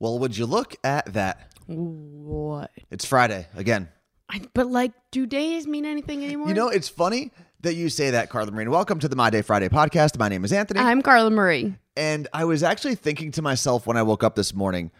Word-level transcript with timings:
Well, 0.00 0.18
would 0.18 0.36
you 0.36 0.46
look 0.46 0.76
at 0.84 1.12
that? 1.14 1.52
What? 1.66 2.70
It's 2.90 3.04
Friday 3.04 3.46
again. 3.54 3.88
I, 4.28 4.42
but 4.54 4.66
like, 4.66 4.92
do 5.10 5.26
days 5.26 5.66
mean 5.66 5.84
anything 5.84 6.24
anymore? 6.24 6.48
You 6.48 6.54
know, 6.54 6.68
it's 6.68 6.88
funny 6.88 7.30
that 7.60 7.74
you 7.74 7.88
say 7.88 8.10
that, 8.10 8.28
Carla 8.30 8.50
Marie. 8.50 8.66
Welcome 8.68 8.98
to 9.00 9.08
the 9.08 9.16
My 9.16 9.30
Day 9.30 9.42
Friday 9.42 9.68
podcast. 9.68 10.18
My 10.18 10.28
name 10.28 10.44
is 10.44 10.52
Anthony. 10.52 10.80
I'm 10.80 11.02
Carla 11.02 11.30
Marie. 11.30 11.76
and 11.96 12.28
I 12.32 12.44
was 12.44 12.62
actually 12.62 12.96
thinking 12.96 13.30
to 13.32 13.42
myself 13.42 13.86
when 13.86 13.96
I 13.96 14.02
woke 14.02 14.24
up 14.24 14.34
this 14.34 14.54
morning, 14.54 14.90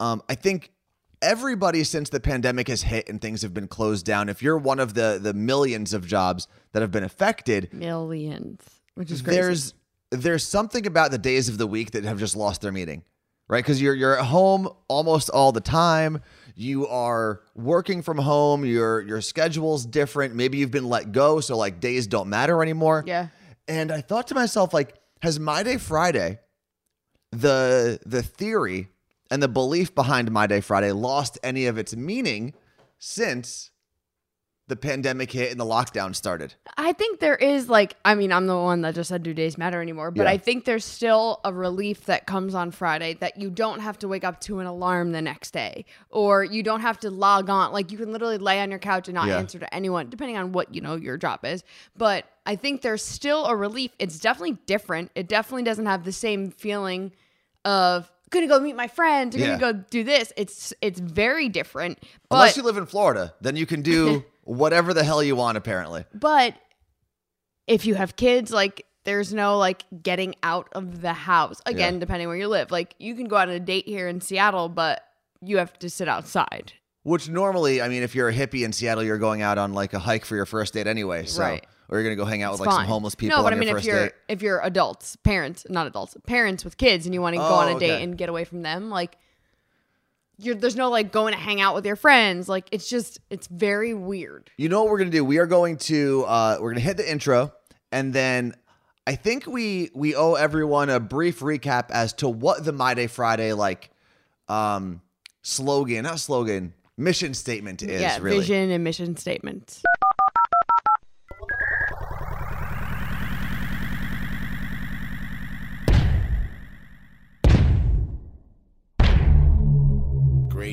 um, 0.00 0.22
I 0.28 0.34
think 0.34 0.72
everybody 1.22 1.84
since 1.84 2.08
the 2.10 2.18
pandemic 2.20 2.66
has 2.68 2.82
hit 2.82 3.08
and 3.08 3.20
things 3.20 3.42
have 3.42 3.54
been 3.54 3.68
closed 3.68 4.04
down, 4.04 4.28
if 4.28 4.42
you're 4.42 4.58
one 4.58 4.80
of 4.80 4.94
the 4.94 5.18
the 5.22 5.32
millions 5.32 5.94
of 5.94 6.06
jobs 6.06 6.48
that 6.72 6.82
have 6.82 6.90
been 6.90 7.04
affected, 7.04 7.72
Millions, 7.72 8.60
which 8.96 9.10
is 9.10 9.22
crazy. 9.22 9.40
there's 9.40 9.74
there's 10.10 10.46
something 10.46 10.86
about 10.86 11.10
the 11.10 11.18
days 11.18 11.48
of 11.48 11.56
the 11.58 11.66
week 11.66 11.92
that 11.92 12.04
have 12.04 12.18
just 12.18 12.36
lost 12.36 12.60
their 12.62 12.72
meaning, 12.72 13.02
right? 13.52 13.62
Because 13.62 13.82
you're 13.82 13.94
you're 13.94 14.18
at 14.18 14.24
home 14.24 14.66
almost 14.88 15.28
all 15.28 15.52
the 15.52 15.60
time. 15.60 16.22
You 16.56 16.86
are 16.88 17.42
working 17.54 18.00
from 18.00 18.16
home. 18.16 18.64
Your 18.64 19.02
your 19.02 19.20
schedule's 19.20 19.84
different. 19.84 20.34
Maybe 20.34 20.56
you've 20.56 20.70
been 20.70 20.88
let 20.88 21.12
go, 21.12 21.40
so 21.40 21.58
like 21.58 21.78
days 21.78 22.06
don't 22.06 22.30
matter 22.30 22.62
anymore. 22.62 23.04
yeah. 23.06 23.28
And 23.68 23.92
I 23.92 24.00
thought 24.00 24.26
to 24.28 24.34
myself, 24.34 24.74
like, 24.74 24.96
has 25.20 25.38
My 25.38 25.62
Day 25.62 25.76
Friday, 25.76 26.40
the 27.30 28.00
the 28.06 28.22
theory 28.22 28.88
and 29.30 29.42
the 29.42 29.48
belief 29.48 29.94
behind 29.94 30.30
My 30.30 30.46
Day 30.46 30.62
Friday 30.62 30.92
lost 30.92 31.38
any 31.42 31.66
of 31.66 31.76
its 31.76 31.94
meaning 31.94 32.54
since 32.98 33.70
the 34.68 34.76
pandemic 34.76 35.30
hit 35.30 35.50
and 35.50 35.60
the 35.60 35.64
lockdown 35.66 36.14
started? 36.14 36.54
I 36.76 36.92
think 36.92 37.20
there 37.20 37.34
is 37.34 37.68
like, 37.68 37.96
I 38.04 38.14
mean, 38.14 38.32
I'm 38.32 38.46
the 38.46 38.56
one 38.56 38.80
that 38.82 38.94
just 38.94 39.08
said 39.08 39.22
do 39.22 39.34
days 39.34 39.58
matter 39.58 39.82
anymore, 39.82 40.10
but 40.10 40.22
Yeah. 40.24 40.30
I 40.30 40.38
think 40.38 40.64
there's 40.64 40.84
still 40.84 41.40
a 41.44 41.52
relief 41.52 42.06
that 42.06 42.26
comes 42.26 42.54
on 42.54 42.70
Friday 42.70 43.14
that 43.14 43.38
you 43.38 43.50
don't 43.50 43.80
have 43.80 43.98
to 43.98 44.08
wake 44.08 44.24
up 44.24 44.40
to 44.42 44.60
an 44.60 44.66
alarm 44.66 45.12
the 45.12 45.20
next 45.20 45.50
day 45.50 45.84
or 46.10 46.44
you 46.44 46.62
don't 46.62 46.80
have 46.80 46.98
to 47.00 47.10
log 47.10 47.50
on. 47.50 47.72
Like 47.72 47.90
you 47.92 47.98
can 47.98 48.12
literally 48.12 48.38
lay 48.38 48.60
on 48.60 48.70
your 48.70 48.78
couch 48.78 49.08
and 49.08 49.14
not 49.14 49.26
Yeah. 49.28 49.38
answer 49.38 49.58
to 49.58 49.74
anyone, 49.74 50.08
depending 50.08 50.36
on 50.38 50.52
what, 50.52 50.74
you 50.74 50.80
know, 50.80 50.94
your 50.94 51.16
job 51.18 51.44
is. 51.44 51.64
But 51.96 52.24
I 52.46 52.56
think 52.56 52.82
there's 52.82 53.04
still 53.04 53.44
a 53.46 53.54
relief. 53.56 53.90
It's 53.98 54.18
definitely 54.18 54.58
different. 54.66 55.10
It 55.14 55.28
definitely 55.28 55.64
doesn't 55.64 55.86
have 55.86 56.04
the 56.04 56.12
same 56.12 56.50
feeling 56.50 57.12
of 57.64 58.10
gonna 58.30 58.46
go 58.46 58.58
meet 58.58 58.74
my 58.76 58.88
friend, 58.88 59.34
Yeah. 59.34 59.58
gonna 59.58 59.72
go 59.74 59.84
do 59.90 60.04
this. 60.04 60.32
It's 60.36 60.72
it's 60.80 60.98
very 60.98 61.48
different. 61.50 61.98
But 62.30 62.36
Unless 62.36 62.56
you 62.56 62.62
live 62.62 62.78
in 62.78 62.86
Florida, 62.86 63.34
then 63.42 63.56
you 63.56 63.66
can 63.66 63.82
do 63.82 64.24
whatever 64.44 64.92
the 64.94 65.04
hell 65.04 65.22
you 65.22 65.36
want, 65.36 65.56
apparently. 65.56 66.04
But 66.14 66.54
if 67.66 67.86
you 67.86 67.94
have 67.94 68.16
kids, 68.16 68.50
like 68.50 68.86
there's 69.04 69.32
no 69.32 69.58
like 69.58 69.84
getting 70.02 70.34
out 70.42 70.68
of 70.72 71.00
the 71.00 71.12
house. 71.12 71.60
Again, 71.66 71.94
Yeah. 71.94 72.00
depending 72.00 72.28
where 72.28 72.36
you 72.36 72.48
live. 72.48 72.70
Like 72.70 72.94
you 72.98 73.14
can 73.14 73.26
go 73.26 73.36
out 73.36 73.48
on 73.48 73.54
a 73.54 73.60
date 73.60 73.86
here 73.86 74.08
in 74.08 74.20
Seattle, 74.20 74.68
but 74.68 75.02
you 75.40 75.58
have 75.58 75.76
to 75.80 75.90
sit 75.90 76.08
outside. 76.08 76.72
Which 77.04 77.28
normally, 77.28 77.82
I 77.82 77.88
mean, 77.88 78.04
if 78.04 78.14
you're 78.14 78.28
a 78.28 78.32
hippie 78.32 78.64
in 78.64 78.72
Seattle, 78.72 79.02
you're 79.02 79.18
going 79.18 79.42
out 79.42 79.58
on 79.58 79.72
like 79.72 79.92
a 79.92 79.98
hike 79.98 80.24
for 80.24 80.36
your 80.36 80.46
first 80.46 80.74
date 80.74 80.86
anyway. 80.86 81.24
So, 81.26 81.42
Right. 81.42 81.66
or 81.88 81.98
you're 81.98 82.04
gonna 82.04 82.14
go 82.16 82.24
hang 82.24 82.42
out 82.44 82.52
It's 82.52 82.60
with 82.60 82.68
like 82.68 82.76
some 82.76 82.84
homeless 82.86 83.16
people 83.16 83.36
No, 83.36 83.42
but 83.42 83.52
on 83.52 83.58
I 83.58 83.60
mean 83.60 83.68
your 83.70 83.78
if 83.78 83.84
you're 83.84 84.04
date. 84.04 84.12
if 84.28 84.40
you're 84.42 84.60
adults, 84.60 85.16
parents, 85.16 85.66
not 85.68 85.88
adults, 85.88 86.16
parents 86.26 86.64
with 86.64 86.76
kids 86.76 87.04
and 87.06 87.12
you 87.14 87.20
want 87.20 87.34
to 87.34 87.38
go 87.38 87.44
Oh, 87.48 87.54
on 87.54 87.68
a 87.70 87.74
oh, 87.74 87.78
date 87.80 88.02
and 88.02 88.16
get 88.16 88.28
away 88.28 88.44
from 88.44 88.62
them, 88.62 88.88
like 88.88 89.16
you're 90.44 90.54
there's 90.54 90.76
no 90.76 90.90
like 90.90 91.12
going 91.12 91.32
to 91.32 91.38
hang 91.38 91.60
out 91.60 91.74
with 91.74 91.86
your 91.86 91.96
friends. 91.96 92.48
Like 92.48 92.66
it's 92.72 92.88
just 92.88 93.20
it's 93.30 93.46
very 93.46 93.94
weird. 93.94 94.50
You 94.56 94.68
know 94.68 94.82
what 94.82 94.90
we're 94.90 94.98
gonna 94.98 95.10
do? 95.10 95.24
We 95.24 95.38
are 95.38 95.46
going 95.46 95.76
to 95.78 96.24
uh, 96.26 96.58
we're 96.60 96.70
gonna 96.70 96.80
hit 96.80 96.96
the 96.96 97.10
intro, 97.10 97.52
and 97.90 98.12
then 98.12 98.54
I 99.06 99.16
think 99.16 99.46
we 99.46 99.90
we 99.94 100.14
owe 100.14 100.34
everyone 100.34 100.90
a 100.90 101.00
brief 101.00 101.40
recap 101.40 101.90
as 101.90 102.12
to 102.14 102.28
what 102.28 102.64
the 102.64 102.72
My 102.72 102.94
Day 102.94 103.06
Friday 103.06 103.52
like 103.52 103.90
um 104.48 105.00
slogan, 105.42 106.04
not 106.04 106.20
slogan, 106.20 106.74
mission 106.96 107.34
statement 107.34 107.82
is 107.82 108.00
yeah, 108.00 108.18
really. 108.20 108.38
vision 108.38 108.70
and 108.70 108.84
mission 108.84 109.16
statements. 109.16 109.82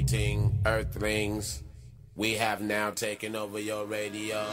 Greeting, 0.09 0.57
Earthlings. 0.65 1.61
We 2.15 2.33
have 2.33 2.61
now 2.61 2.89
taken 2.89 3.35
over 3.35 3.59
your 3.59 3.85
radio. 3.85 4.43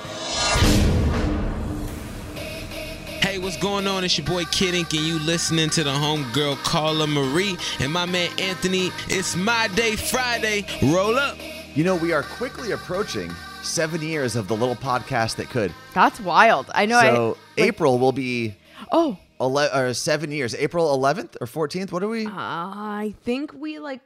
Hey, 3.22 3.38
what's 3.38 3.56
going 3.56 3.86
on? 3.86 4.04
It's 4.04 4.18
your 4.18 4.26
boy 4.26 4.44
Kid 4.46 4.74
Ink, 4.74 4.92
and 4.92 5.02
you 5.02 5.18
listening 5.20 5.70
to 5.70 5.82
the 5.82 5.90
homegirl 5.90 6.56
Carla 6.58 7.06
Marie 7.06 7.56
and 7.80 7.90
my 7.90 8.04
man 8.04 8.30
Anthony. 8.38 8.90
It's 9.08 9.34
my 9.34 9.68
day 9.68 9.96
Friday. 9.96 10.66
Roll 10.82 11.18
up. 11.18 11.38
You 11.74 11.84
know, 11.84 11.96
we 11.96 12.12
are 12.12 12.22
quickly 12.22 12.72
approaching 12.72 13.30
seven 13.62 14.02
years 14.02 14.36
of 14.36 14.48
the 14.48 14.56
little 14.56 14.76
podcast 14.76 15.36
that 15.36 15.48
could. 15.48 15.72
That's 15.94 16.20
wild. 16.20 16.70
I 16.74 16.84
know 16.84 17.00
so 17.00 17.06
I 17.06 17.18
like- 17.28 17.36
April 17.56 17.98
will 17.98 18.12
be 18.12 18.54
Oh, 18.92 19.16
ele- 19.40 19.74
or 19.74 19.94
seven 19.94 20.30
years. 20.32 20.54
April 20.54 20.94
11th 20.94 21.36
or 21.40 21.46
14th. 21.46 21.92
What 21.92 22.02
are 22.02 22.08
we? 22.08 22.26
I 22.26 23.14
think 23.24 23.54
we 23.54 23.78
like. 23.78 24.02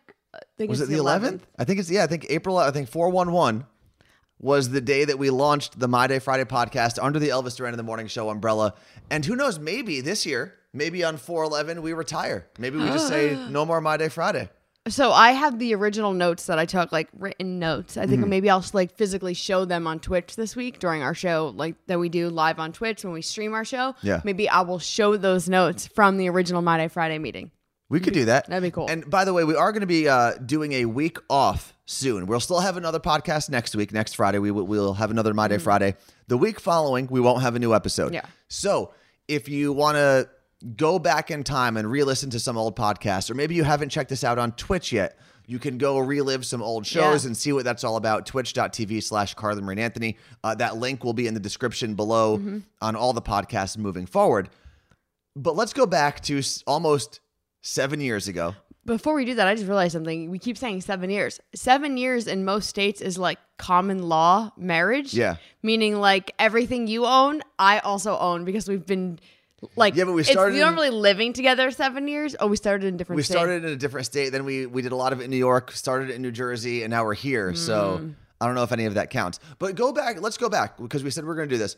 Was 0.58 0.80
it's 0.80 0.91
it 0.91 0.92
the 0.92 1.02
11th? 1.02 1.41
I 1.58 1.64
think 1.64 1.80
it's 1.80 1.91
yeah. 1.91 2.04
I 2.04 2.06
think 2.06 2.26
April. 2.30 2.56
I 2.58 2.70
think 2.70 2.88
411 2.88 3.64
was 4.38 4.70
the 4.70 4.80
day 4.80 5.04
that 5.04 5.18
we 5.18 5.28
launched 5.30 5.78
the 5.78 5.88
My 5.88 6.06
Day 6.06 6.18
Friday 6.18 6.44
podcast 6.44 7.02
under 7.02 7.18
the 7.18 7.28
Elvis 7.28 7.56
Duran 7.56 7.74
in 7.74 7.76
the 7.76 7.82
Morning 7.82 8.06
Show 8.06 8.30
umbrella. 8.30 8.74
And 9.10 9.24
who 9.24 9.36
knows? 9.36 9.58
Maybe 9.58 10.00
this 10.00 10.24
year, 10.24 10.54
maybe 10.72 11.04
on 11.04 11.16
411 11.18 11.82
we 11.82 11.92
retire. 11.92 12.46
Maybe 12.58 12.78
we 12.78 12.86
just 12.86 13.08
say 13.08 13.36
no 13.50 13.66
more 13.66 13.80
My 13.80 13.96
Day 13.96 14.08
Friday. 14.08 14.48
So 14.88 15.12
I 15.12 15.32
have 15.32 15.58
the 15.58 15.74
original 15.74 16.14
notes 16.14 16.47
that 16.47 16.58
I 16.58 16.64
took, 16.64 16.91
like 16.91 17.08
written 17.18 17.58
notes. 17.58 17.98
I 17.98 18.02
Mm-hmm. 18.04 18.10
think 18.12 18.26
maybe 18.28 18.48
I'll 18.48 18.64
like 18.72 18.97
physically 18.97 19.34
show 19.34 19.66
them 19.66 19.86
on 19.86 20.00
Twitch 20.00 20.36
this 20.36 20.56
week 20.56 20.78
during 20.78 21.02
our 21.02 21.14
show, 21.14 21.52
like 21.54 21.74
that 21.86 21.98
we 21.98 22.08
do 22.08 22.30
live 22.30 22.58
on 22.58 22.72
Twitch 22.72 23.04
when 23.04 23.12
we 23.12 23.20
stream 23.20 23.52
our 23.52 23.64
show. 23.64 23.94
Yeah. 24.02 24.22
Maybe 24.24 24.48
I 24.48 24.62
will 24.62 24.78
show 24.78 25.18
those 25.18 25.50
notes 25.50 25.86
from 25.86 26.16
the 26.16 26.30
original 26.30 26.62
My 26.62 26.78
Day 26.78 26.88
Friday 26.88 27.18
meeting. 27.18 27.50
We 27.91 28.01
could 28.01 28.15
do 28.15 28.25
that. 28.27 28.47
That'd 28.49 28.62
be 28.62 28.71
cool. 28.71 28.87
And 28.89 29.09
by 29.11 29.25
the 29.27 29.34
way, 29.34 29.45
we 29.45 29.55
are 29.56 29.73
going 29.73 29.81
to 29.83 29.87
be 29.87 30.09
uh, 30.09 30.34
doing 30.39 30.73
a 30.73 30.84
week 30.87 31.19
off 31.28 31.75
soon. 31.87 32.27
We'll 32.27 32.41
still 32.41 32.61
have 32.61 32.77
another 32.77 33.01
podcast 33.01 33.51
next 33.51 33.75
week. 33.77 33.93
Next 33.93 34.15
Friday, 34.15 34.39
we 34.39 34.51
will 34.53 34.65
we'll 34.67 34.95
have 34.95 35.11
another 35.11 35.34
My 35.34 35.49
Day 35.49 35.59
Friday. 35.59 35.97
The 36.28 36.39
week 36.39 36.61
following, 36.61 37.09
we 37.11 37.21
won't 37.21 37.43
have 37.43 37.56
a 37.56 37.59
new 37.59 37.75
episode. 37.75 38.06
Mm-hmm. 38.06 38.15
Yeah. 38.15 38.27
So 38.49 38.95
if 39.28 39.49
you 39.49 39.73
want 39.73 39.97
to 39.97 40.28
go 40.77 40.99
back 40.99 41.31
in 41.31 41.43
time 41.43 41.77
and 41.77 41.91
re-listen 41.91 42.31
to 42.31 42.39
some 42.41 42.56
old 42.56 42.77
podcasts, 42.77 43.31
or 43.31 43.34
maybe 43.34 43.55
you 43.56 43.65
haven't 43.65 43.89
checked 43.89 44.11
this 44.11 44.22
out 44.25 44.39
on 44.39 44.53
Twitch 44.53 44.93
yet, 44.93 45.19
you 45.47 45.59
can 45.59 45.77
go 45.78 45.99
relive 45.99 46.47
some 46.47 46.62
old 46.62 46.87
shows 46.87 47.25
Yeah. 47.25 47.28
and 47.28 47.37
see 47.37 47.53
what 47.53 47.65
that's 47.65 47.83
all 47.83 47.97
about. 47.97 48.25
Twitch.tv 48.27 49.03
slash 49.03 49.34
Carla 49.34 49.61
Marie 49.62 49.81
Anthony. 49.83 50.17
Uh, 50.45 50.55
that 50.55 50.77
link 50.77 51.03
will 51.03 51.12
be 51.15 51.27
in 51.27 51.34
the 51.34 51.41
description 51.41 51.97
below 51.97 52.39
Mm-hmm. 52.39 52.59
on 52.81 52.95
all 52.95 53.12
the 53.12 53.22
podcasts 53.22 53.77
moving 53.77 54.07
forward. 54.07 54.49
But 55.34 55.57
let's 55.57 55.72
go 55.72 55.87
back 55.87 56.21
to 56.25 56.41
almost 56.69 57.19
seven 57.60 58.00
years 58.00 58.28
ago. 58.28 58.54
Before 58.87 59.15
we 59.15 59.25
do 59.25 59.34
that, 59.34 59.47
I 59.47 59.54
just 59.54 59.66
realized 59.66 59.93
something. 59.93 60.31
We 60.31 60.38
keep 60.38 60.56
saying 60.56 60.81
seven 60.81 61.10
years. 61.10 61.38
Seven 61.54 61.97
years 61.97 62.26
in 62.26 62.44
most 62.44 62.69
states 62.69 63.00
is 63.00 63.19
like 63.19 63.38
common 63.59 64.03
law 64.09 64.53
marriage. 64.56 65.12
Yeah. 65.15 65.37
Meaning 65.62 66.00
like 66.00 66.32
everything 66.38 66.87
you 66.87 67.04
own, 67.06 67.43
I 67.59 67.81
also 67.81 68.19
own 68.19 68.44
because 68.47 68.69
we've 68.69 68.84
been 68.87 69.19
like 69.76 69.94
Yeah, 69.94 70.04
but 70.04 70.12
we 70.15 70.22
started 70.22 70.54
we 70.54 70.62
aren't 70.62 70.76
really 70.76 70.88
living 70.91 71.34
together 71.34 71.71
seven 71.71 72.09
years. 72.09 72.34
Oh, 72.41 72.47
we 72.47 72.56
started 72.56 72.87
in 72.87 72.97
different 72.97 73.19
We 73.19 73.22
states. 73.22 73.38
started 73.38 73.65
in 73.65 73.71
a 73.71 73.77
different 73.77 74.06
state. 74.06 74.31
Then 74.31 74.47
we 74.47 74.65
we 74.65 74.81
did 74.81 74.92
a 74.92 74.97
lot 74.97 75.12
of 75.12 75.21
it 75.21 75.25
in 75.25 75.31
New 75.31 75.37
York. 75.37 75.72
Started 75.72 76.09
in 76.10 76.22
New 76.22 76.32
Jersey, 76.32 76.82
and 76.82 76.91
now 76.91 77.04
we're 77.04 77.15
here. 77.15 77.54
So 77.54 77.98
Mm. 78.00 78.15
I 78.41 78.47
don't 78.47 78.54
know 78.54 78.62
if 78.62 78.72
any 78.72 78.87
of 78.87 78.94
that 78.94 79.10
counts. 79.10 79.38
But 79.59 79.75
go 79.75 79.92
back. 79.92 80.22
Let's 80.22 80.38
go 80.38 80.48
back 80.48 80.78
because 80.78 81.04
we 81.04 81.10
said 81.10 81.27
we're 81.27 81.34
going 81.37 81.50
to 81.50 81.54
do 81.54 81.59
this. 81.59 81.77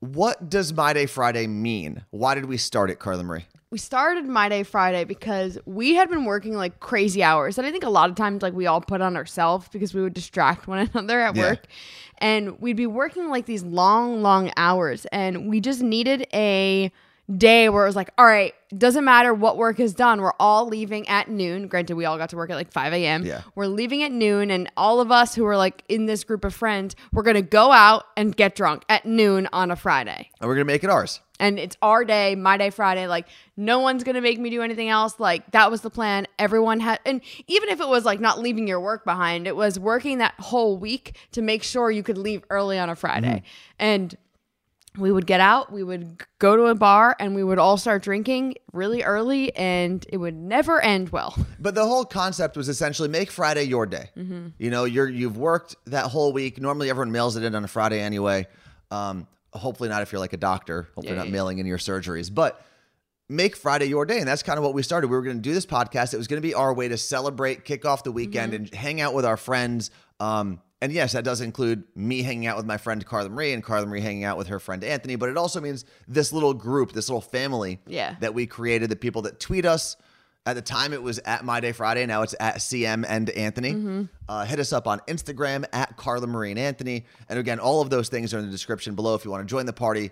What 0.00 0.50
does 0.50 0.72
My 0.74 0.92
Day 0.92 1.06
Friday 1.06 1.46
mean? 1.46 2.04
Why 2.10 2.34
did 2.34 2.44
we 2.44 2.58
start 2.58 2.90
it, 2.90 2.98
Carla 2.98 3.24
Marie? 3.24 3.46
We 3.74 3.78
started 3.78 4.24
My 4.24 4.48
Day 4.48 4.62
Friday 4.62 5.02
because 5.02 5.58
we 5.66 5.96
had 5.96 6.08
been 6.08 6.24
working 6.24 6.54
like 6.54 6.78
crazy 6.78 7.24
hours. 7.24 7.58
And 7.58 7.66
I 7.66 7.72
think 7.72 7.82
a 7.82 7.90
lot 7.90 8.08
of 8.08 8.14
times 8.14 8.40
like 8.40 8.52
we 8.54 8.68
all 8.68 8.80
put 8.80 9.00
on 9.00 9.16
ourselves 9.16 9.66
because 9.72 9.92
we 9.92 10.00
would 10.00 10.14
distract 10.14 10.68
one 10.68 10.88
another 10.94 11.20
at 11.20 11.34
Yeah. 11.34 11.42
work. 11.42 11.66
And 12.18 12.60
we'd 12.60 12.76
be 12.76 12.86
working 12.86 13.30
like 13.30 13.46
these 13.46 13.64
long, 13.64 14.22
long 14.22 14.52
hours. 14.56 15.06
And 15.06 15.48
we 15.48 15.60
just 15.60 15.82
needed 15.82 16.24
a 16.32 16.92
day 17.34 17.68
where 17.68 17.84
it 17.84 17.88
was 17.88 17.96
like, 17.96 18.10
all 18.18 18.26
right, 18.26 18.54
doesn't 18.76 19.04
matter 19.04 19.32
what 19.32 19.56
work 19.56 19.80
is 19.80 19.94
done. 19.94 20.20
We're 20.20 20.32
all 20.38 20.66
leaving 20.68 21.08
at 21.08 21.28
noon. 21.28 21.68
Granted, 21.68 21.94
we 21.94 22.04
all 22.04 22.18
got 22.18 22.30
to 22.30 22.36
work 22.36 22.50
at 22.50 22.56
like 22.56 22.72
5 22.72 22.92
a.m. 22.92 23.24
Yeah. 23.24 23.42
We're 23.54 23.66
leaving 23.66 24.02
at 24.02 24.12
noon. 24.12 24.50
And 24.50 24.70
all 24.76 25.00
of 25.00 25.10
us 25.10 25.34
who 25.34 25.44
were 25.44 25.56
like 25.56 25.84
in 25.88 26.06
this 26.06 26.24
group 26.24 26.44
of 26.44 26.54
friends, 26.54 26.96
we're 27.12 27.22
going 27.22 27.36
to 27.36 27.42
go 27.42 27.72
out 27.72 28.04
and 28.16 28.36
get 28.36 28.54
drunk 28.54 28.84
at 28.88 29.06
noon 29.06 29.48
on 29.52 29.70
a 29.70 29.76
Friday 29.76 30.30
And 30.40 30.48
we're 30.48 30.54
going 30.56 30.66
to 30.66 30.72
make 30.72 30.84
it 30.84 30.90
ours. 30.90 31.20
and 31.40 31.58
it's 31.58 31.76
our 31.82 32.04
day, 32.04 32.34
my 32.34 32.56
day 32.56 32.70
Friday. 32.70 33.06
Like 33.06 33.26
no 33.56 33.78
one's 33.80 34.04
gonna 34.04 34.20
make 34.20 34.38
me 34.38 34.50
do 34.50 34.62
anything 34.62 34.88
else. 34.88 35.18
Like 35.18 35.50
that 35.52 35.70
was 35.70 35.80
the 35.80 35.90
plan. 35.90 36.26
Everyone 36.38 36.78
had, 36.80 37.00
and 37.06 37.20
even 37.48 37.68
if 37.70 37.80
it 37.80 37.88
was 37.88 38.04
like 38.04 38.20
not 38.20 38.38
leaving 38.40 38.66
your 38.68 38.80
work 38.80 39.04
behind, 39.04 39.46
it 39.46 39.56
was 39.56 39.78
working 39.78 40.18
that 40.18 40.34
whole 40.38 40.76
week 40.76 41.16
to 41.32 41.42
make 41.42 41.62
sure 41.62 41.90
you 41.90 42.02
could 42.04 42.18
leave 42.18 42.44
early 42.50 42.78
on 42.78 42.88
a 42.88 42.94
Friday. 42.96 43.26
Mm-hmm. 43.38 43.74
And 43.80 44.16
we 44.98 45.10
would 45.10 45.26
get 45.26 45.40
out, 45.40 45.72
we 45.72 45.82
would 45.82 46.22
go 46.38 46.56
to 46.56 46.64
a 46.66 46.74
bar, 46.74 47.16
and 47.18 47.34
we 47.34 47.42
would 47.42 47.58
all 47.58 47.76
start 47.76 48.02
drinking 48.02 48.54
really 48.72 49.02
early, 49.02 49.54
and 49.56 50.06
it 50.08 50.18
would 50.18 50.34
never 50.36 50.80
end 50.80 51.08
well. 51.10 51.36
But 51.58 51.74
the 51.74 51.86
whole 51.86 52.04
concept 52.04 52.56
was 52.56 52.68
essentially 52.68 53.08
make 53.08 53.30
Friday 53.30 53.64
your 53.64 53.86
day. 53.86 54.10
Mm-hmm. 54.16 54.48
You 54.58 54.70
know, 54.70 54.84
you're 54.84 55.08
you've 55.08 55.36
worked 55.38 55.76
that 55.86 56.06
whole 56.06 56.32
week. 56.32 56.60
Normally, 56.60 56.90
everyone 56.90 57.10
mails 57.10 57.36
it 57.36 57.42
in 57.42 57.54
on 57.54 57.64
a 57.64 57.68
Friday 57.68 58.00
anyway. 58.00 58.46
Um, 58.90 59.26
hopefully, 59.52 59.88
not 59.88 60.02
if 60.02 60.12
you're 60.12 60.20
like 60.20 60.34
a 60.34 60.36
doctor. 60.38 60.82
Hopefully, 60.94 61.08
Yeah, 61.08 61.14
not 61.16 61.26
yeah. 61.26 61.32
mailing 61.32 61.58
in 61.58 61.66
your 61.66 61.78
surgeries. 61.78 62.32
But 62.32 62.62
make 63.30 63.56
Friday 63.56 63.86
your 63.86 64.04
day, 64.04 64.18
and 64.18 64.28
that's 64.28 64.42
kind 64.42 64.58
of 64.58 64.64
what 64.64 64.74
we 64.74 64.82
started. 64.82 65.06
We 65.08 65.16
were 65.16 65.22
going 65.22 65.36
to 65.36 65.42
do 65.42 65.54
this 65.54 65.64
podcast. 65.66 66.12
It 66.12 66.18
was 66.18 66.28
going 66.28 66.40
to 66.42 66.46
be 66.46 66.52
our 66.54 66.74
way 66.74 66.88
to 66.88 66.98
celebrate, 66.98 67.64
kick 67.64 67.86
off 67.86 68.04
the 68.04 68.12
weekend, 68.12 68.52
Mm-hmm. 68.52 68.64
and 68.64 68.74
hang 68.74 69.00
out 69.00 69.14
with 69.14 69.24
our 69.24 69.38
friends. 69.38 69.90
Um, 70.20 70.60
and 70.84 70.92
yes, 70.92 71.12
that 71.12 71.24
does 71.24 71.40
include 71.40 71.84
me 71.96 72.22
hanging 72.22 72.46
out 72.46 72.56
with 72.56 72.66
my 72.66 72.76
friend 72.76 73.04
Carla 73.04 73.28
Marie 73.30 73.52
and 73.52 73.62
Carla 73.64 73.86
Marie 73.86 74.00
hanging 74.02 74.24
out 74.24 74.36
with 74.38 74.48
her 74.48 74.60
friend 74.60 74.84
Anthony. 74.84 75.16
But 75.16 75.30
it 75.30 75.36
also 75.36 75.60
means 75.60 75.84
this 76.06 76.32
little 76.32 76.54
group, 76.54 76.92
this 76.92 77.08
little 77.08 77.20
family 77.20 77.80
Yeah. 77.86 78.16
that 78.20 78.34
we 78.34 78.46
created, 78.46 78.90
the 78.90 78.96
people 78.96 79.22
that 79.22 79.40
tweet 79.40 79.64
us. 79.64 79.96
At 80.46 80.56
the 80.56 80.62
time, 80.62 80.92
it 80.92 81.02
was 81.02 81.18
at 81.20 81.42
My 81.42 81.60
Day 81.60 81.72
Friday. 81.72 82.04
Now 82.04 82.20
it's 82.20 82.34
at 82.38 82.56
CM 82.56 83.04
and 83.08 83.30
Anthony. 83.30 83.72
Mm-hmm. 83.72 84.02
Uh, 84.28 84.44
hit 84.44 84.58
us 84.58 84.74
up 84.74 84.86
on 84.86 85.00
Instagram 85.08 85.64
at 85.72 85.96
Carla 85.96 86.26
Marie 86.26 86.50
and 86.50 86.58
Anthony. 86.58 87.06
And 87.30 87.38
again, 87.38 87.58
all 87.58 87.80
of 87.80 87.88
those 87.88 88.10
things 88.10 88.34
are 88.34 88.38
in 88.38 88.44
the 88.44 88.50
description 88.50 88.94
below 88.94 89.14
if 89.14 89.24
you 89.24 89.30
want 89.30 89.40
to 89.48 89.50
join 89.50 89.64
the 89.64 89.72
party 89.72 90.10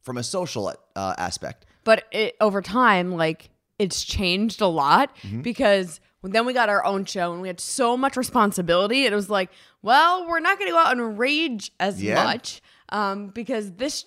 from 0.00 0.16
a 0.16 0.22
social 0.22 0.72
uh, 0.96 1.14
aspect. 1.18 1.66
But 1.84 2.04
it, 2.12 2.34
over 2.40 2.62
time, 2.62 3.12
like 3.12 3.50
it's 3.78 4.02
changed 4.04 4.62
a 4.62 4.66
lot 4.68 5.14
Mm-hmm. 5.18 5.42
because 5.42 6.00
then 6.32 6.46
we 6.46 6.52
got 6.52 6.68
our 6.68 6.84
own 6.84 7.04
show 7.04 7.32
and 7.32 7.42
we 7.42 7.48
had 7.48 7.60
so 7.60 7.96
much 7.96 8.16
responsibility. 8.16 9.04
It 9.04 9.12
was 9.12 9.28
like, 9.28 9.50
well, 9.82 10.26
we're 10.26 10.40
not 10.40 10.58
going 10.58 10.68
to 10.68 10.72
go 10.72 10.78
out 10.78 10.92
and 10.92 11.18
rage 11.18 11.70
as 11.78 12.02
Yeah. 12.02 12.24
much 12.24 12.62
um, 12.90 13.28
because 13.28 13.72
this 13.72 14.06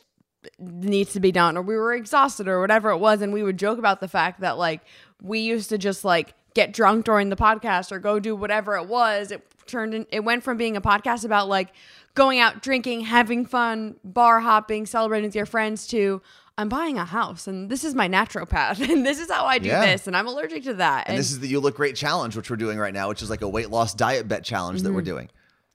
needs 0.60 1.14
to 1.14 1.20
be 1.20 1.32
done, 1.32 1.58
or 1.58 1.62
we 1.62 1.76
were 1.76 1.94
exhausted, 1.94 2.48
or 2.48 2.62
whatever 2.62 2.90
it 2.92 2.98
was. 2.98 3.22
And 3.22 3.34
we 3.34 3.44
would 3.44 3.58
joke 3.58 3.78
about 3.80 4.00
the 4.00 4.08
fact 4.08 4.40
that 4.42 4.58
like 4.58 4.82
we 5.22 5.40
used 5.40 5.70
to 5.70 5.78
just 5.78 6.06
like 6.06 6.34
get 6.54 6.74
drunk 6.74 7.06
during 7.06 7.30
the 7.30 7.36
podcast 7.36 7.92
or 7.92 8.00
go 8.00 8.20
do 8.20 8.36
whatever 8.36 8.76
it 8.78 8.88
was. 8.88 9.32
It 9.32 9.46
turned 9.68 9.94
in, 9.94 10.06
it 10.12 10.24
went 10.24 10.44
from 10.44 10.58
being 10.58 10.78
a 10.78 10.82
podcast 10.82 11.26
about 11.26 11.48
like 11.50 11.70
going 12.16 12.40
out 12.40 12.62
drinking, 12.64 13.02
having 13.02 13.46
fun, 13.46 13.96
bar 14.04 14.40
hopping, 14.40 14.86
celebrating 14.86 15.28
with 15.28 15.36
your 15.36 15.46
friends 15.46 15.86
to 15.88 16.22
I'm 16.58 16.70
buying 16.70 16.98
a 16.98 17.06
house 17.06 17.46
and 17.48 17.70
this 17.70 17.84
is 17.84 17.94
my 17.94 18.08
naturopath 18.10 18.80
and 18.90 19.06
this 19.06 19.20
is 19.20 19.30
how 19.30 19.46
I 19.46 19.60
do 19.60 19.68
Yeah. 19.70 19.86
this 19.86 20.08
and 20.08 20.16
I'm 20.18 20.28
allergic 20.28 20.64
to 20.64 20.74
that. 20.76 21.08
And 21.08 21.18
this 21.18 21.32
is 21.32 21.40
the 21.40 21.48
You 21.48 21.60
Look 21.60 21.76
Great 21.76 21.96
challenge, 21.96 22.36
which 22.36 22.50
we're 22.50 22.56
doing 22.58 22.78
right 22.80 22.94
now, 22.94 23.10
which 23.10 23.22
is 23.22 23.30
like 23.30 23.42
a 23.42 23.50
weight 23.50 23.70
loss 23.70 23.94
diet 23.94 24.28
bet 24.28 24.44
challenge 24.44 24.82
that 24.82 24.92
we're 24.94 25.02
doing. 25.02 25.30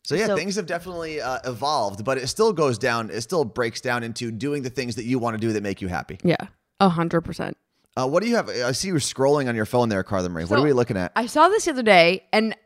So 0.04 0.16
yeah, 0.16 0.22
Mm-hmm. 0.22 0.30
So- 0.30 0.36
things 0.36 0.56
have 0.56 0.66
definitely 0.66 1.20
uh, 1.20 1.38
evolved, 1.44 2.04
but 2.04 2.18
it 2.18 2.26
still 2.26 2.52
goes 2.52 2.78
down. 2.78 3.10
It 3.10 3.20
still 3.20 3.44
breaks 3.44 3.80
down 3.80 4.02
into 4.02 4.32
doing 4.32 4.62
the 4.62 4.70
things 4.70 4.96
that 4.96 5.04
you 5.04 5.18
want 5.20 5.34
to 5.36 5.40
do 5.40 5.52
that 5.52 5.62
make 5.62 5.80
you 5.80 5.86
happy. 5.88 6.18
yeah, 6.24 6.48
a 6.80 6.88
hundred 6.88 7.20
percent. 7.20 7.56
Uh, 7.96 8.08
what 8.08 8.22
do 8.22 8.28
you 8.28 8.34
have? 8.36 8.48
I 8.48 8.72
see 8.72 8.88
you 8.88 8.96
are 8.96 8.98
scrolling 8.98 9.48
on 9.48 9.54
your 9.54 9.66
phone 9.66 9.88
there, 9.90 10.02
Carla 10.02 10.28
Marie. 10.30 10.46
what 10.46 10.58
are 10.58 10.62
we 10.62 10.72
looking 10.72 10.96
at? 10.96 11.12
I 11.14 11.26
saw 11.26 11.48
this 11.48 11.66
the 11.66 11.70
other 11.72 11.82
day 11.82 12.24
and 12.32 12.56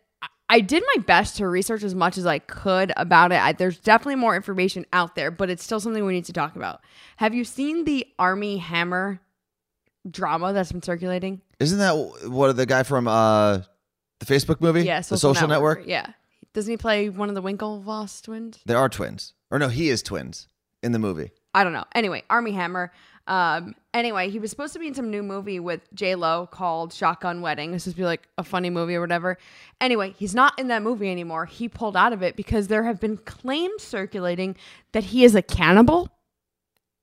I- 0.48 0.60
did 0.60 0.82
my 0.96 1.02
best 1.02 1.36
to 1.38 1.48
research 1.48 1.82
as 1.82 1.94
much 1.94 2.18
as 2.18 2.26
I 2.26 2.38
could 2.38 2.92
about 2.96 3.32
it. 3.32 3.40
I, 3.40 3.52
there's 3.52 3.78
definitely 3.78 4.16
more 4.16 4.36
information 4.36 4.86
out 4.92 5.14
there, 5.14 5.30
but 5.30 5.50
it's 5.50 5.62
still 5.64 5.80
something 5.80 6.04
we 6.04 6.12
need 6.12 6.24
to 6.26 6.32
talk 6.32 6.56
about. 6.56 6.80
Have 7.16 7.34
you 7.34 7.44
seen 7.44 7.84
the 7.84 8.06
Armie 8.18 8.58
Hammer 8.58 9.20
drama 10.08 10.52
that's 10.52 10.72
been 10.72 10.82
circulating? 10.82 11.40
Isn't 11.58 11.78
that 11.78 11.92
what 12.28 12.56
the 12.56 12.66
guy 12.66 12.82
from 12.82 13.08
uh, 13.08 13.58
the 14.20 14.26
Facebook 14.26 14.60
movie? 14.60 14.82
Yeah, 14.84 15.00
the 15.00 15.16
Social 15.16 15.48
Network. 15.48 15.82
Yeah. 15.86 16.12
Doesn't 16.54 16.70
he 16.70 16.76
play 16.76 17.10
one 17.10 17.28
of 17.28 17.34
the 17.34 17.42
Winklevoss 17.42 18.22
twins? 18.22 18.60
There 18.64 18.78
are 18.78 18.88
twins, 18.88 19.34
or 19.50 19.58
no, 19.58 19.68
he 19.68 19.90
is 19.90 20.02
twins 20.02 20.48
in 20.82 20.92
the 20.92 20.98
movie. 20.98 21.30
I 21.54 21.64
don't 21.64 21.72
know. 21.72 21.84
Anyway, 21.94 22.22
Armie 22.30 22.52
Hammer. 22.52 22.92
Um, 23.26 23.74
anyway, 23.96 24.30
he 24.30 24.38
was 24.38 24.50
supposed 24.50 24.72
to 24.74 24.78
be 24.78 24.86
in 24.86 24.94
some 24.94 25.10
new 25.10 25.22
movie 25.22 25.58
with 25.58 25.92
J 25.94 26.14
Lo 26.14 26.46
called 26.46 26.92
Shotgun 26.92 27.40
Wedding. 27.40 27.72
This 27.72 27.84
to 27.84 27.90
be 27.90 28.04
like 28.04 28.28
a 28.38 28.44
funny 28.44 28.70
movie 28.70 28.94
or 28.94 29.00
whatever. 29.00 29.38
Anyway, 29.80 30.14
he's 30.16 30.34
not 30.34 30.58
in 30.58 30.68
that 30.68 30.82
movie 30.82 31.10
anymore. 31.10 31.46
He 31.46 31.68
pulled 31.68 31.96
out 31.96 32.12
of 32.12 32.22
it 32.22 32.36
because 32.36 32.68
there 32.68 32.84
have 32.84 33.00
been 33.00 33.16
claims 33.16 33.82
circulating 33.82 34.56
that 34.92 35.04
he 35.04 35.24
is 35.24 35.34
a 35.34 35.42
cannibal. 35.42 36.10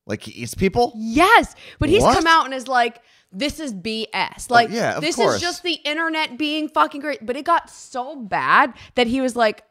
Like 0.06 0.24
he 0.24 0.32
eats 0.32 0.54
people. 0.54 0.94
Yes, 0.96 1.56
but 1.80 1.90
he's 1.90 2.02
What? 2.02 2.18
Oh, 2.18 2.20
come 2.20 2.28
out 2.28 2.46
and 2.46 2.54
is 2.54 2.68
like, 2.68 3.02
"This 3.32 3.60
is 3.60 3.74
BS." 3.74 4.48
Oh, 4.50 4.54
like, 4.54 4.70
yeah, 4.70 4.98
of 4.98 5.02
this 5.02 5.16
course. 5.16 5.36
is 5.36 5.42
just 5.42 5.64
the 5.64 5.80
internet 5.86 6.38
being 6.38 6.68
fucking 6.68 7.02
great. 7.02 7.26
But 7.26 7.38
it 7.38 7.46
got 7.46 7.70
so 7.70 8.16
bad 8.16 8.74
that 8.96 9.08
he 9.08 9.22
was 9.22 9.36
like, 9.36 9.64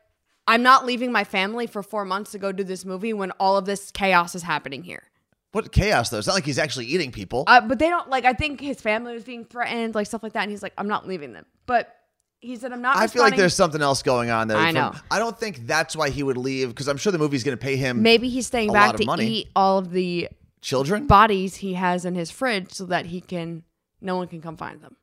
"I'm 0.47 0.63
not 0.63 0.87
leaving 0.87 1.13
my 1.13 1.25
family 1.25 1.67
for 1.67 1.83
four 1.83 2.07
months 2.07 2.33
to 2.33 2.39
go 2.39 2.51
do 2.51 2.65
this 2.65 2.85
movie 2.85 3.13
when 3.13 3.31
all 3.33 3.59
of 3.59 3.67
this 3.67 3.91
chaos 3.91 4.35
is 4.35 4.43
happening 4.43 4.85
here." 4.85 5.03
What 5.53 5.71
chaos 5.71 6.09
though? 6.09 6.19
It's 6.19 6.27
not 6.27 6.35
like 6.35 6.47
he's 6.47 6.59
actually 6.59 6.87
eating 6.87 7.13
people. 7.13 7.45
Uh, 7.47 7.61
but 7.61 7.79
they 7.79 7.89
don't 7.91 8.09
like. 8.09 8.25
I 8.25 8.33
think 8.33 8.61
his 8.61 8.81
family 8.81 9.13
was 9.13 9.23
being 9.23 9.45
threatened, 9.45 9.95
like 9.95 10.07
stuff 10.07 10.23
like 10.23 10.33
that. 10.33 10.43
And 10.43 10.51
he's 10.51 10.63
like, 10.63 10.73
"I'm 10.79 10.89
not 10.89 11.07
leaving 11.07 11.35
them." 11.35 11.45
But 11.67 11.95
he 12.41 12.57
said, 12.57 12.73
"I'm 12.73 12.81
not." 12.81 12.97
I 12.97 13.07
feel 13.07 13.23
like 13.23 13.37
there's 13.37 13.55
something 13.55 13.83
else 13.83 14.03
going 14.03 14.31
on 14.31 14.49
there. 14.49 14.57
I 14.57 14.73
from- 14.73 14.75
know. 14.75 14.93
I 15.11 15.19
don't 15.19 15.39
think 15.39 15.67
that's 15.67 15.95
why 15.95 16.09
he 16.09 16.23
would 16.23 16.39
leave 16.39 16.69
because 16.69 16.89
I'm 16.89 16.97
sure 16.97 17.13
the 17.13 17.19
movie's 17.19 17.45
going 17.45 17.57
to 17.57 17.63
pay 17.63 17.77
him 17.77 18.03
maybe 18.03 18.31
he's 18.31 18.47
staying 18.47 18.73
back 18.73 18.97
to 18.97 19.05
money. 19.05 19.27
eat 19.27 19.51
all 19.55 19.79
of 19.79 19.91
the 19.91 20.29
children. 20.63 21.07
bodies 21.07 21.57
he 21.57 21.75
has 21.75 22.07
in 22.07 22.15
his 22.15 22.31
fridge 22.31 22.73
so 22.73 22.87
that 22.87 23.07
he 23.07 23.21
can. 23.21 23.63
No 24.01 24.17
one 24.17 24.29
can 24.29 24.41
come 24.41 24.57
find 24.57 24.81
them. 24.81 24.97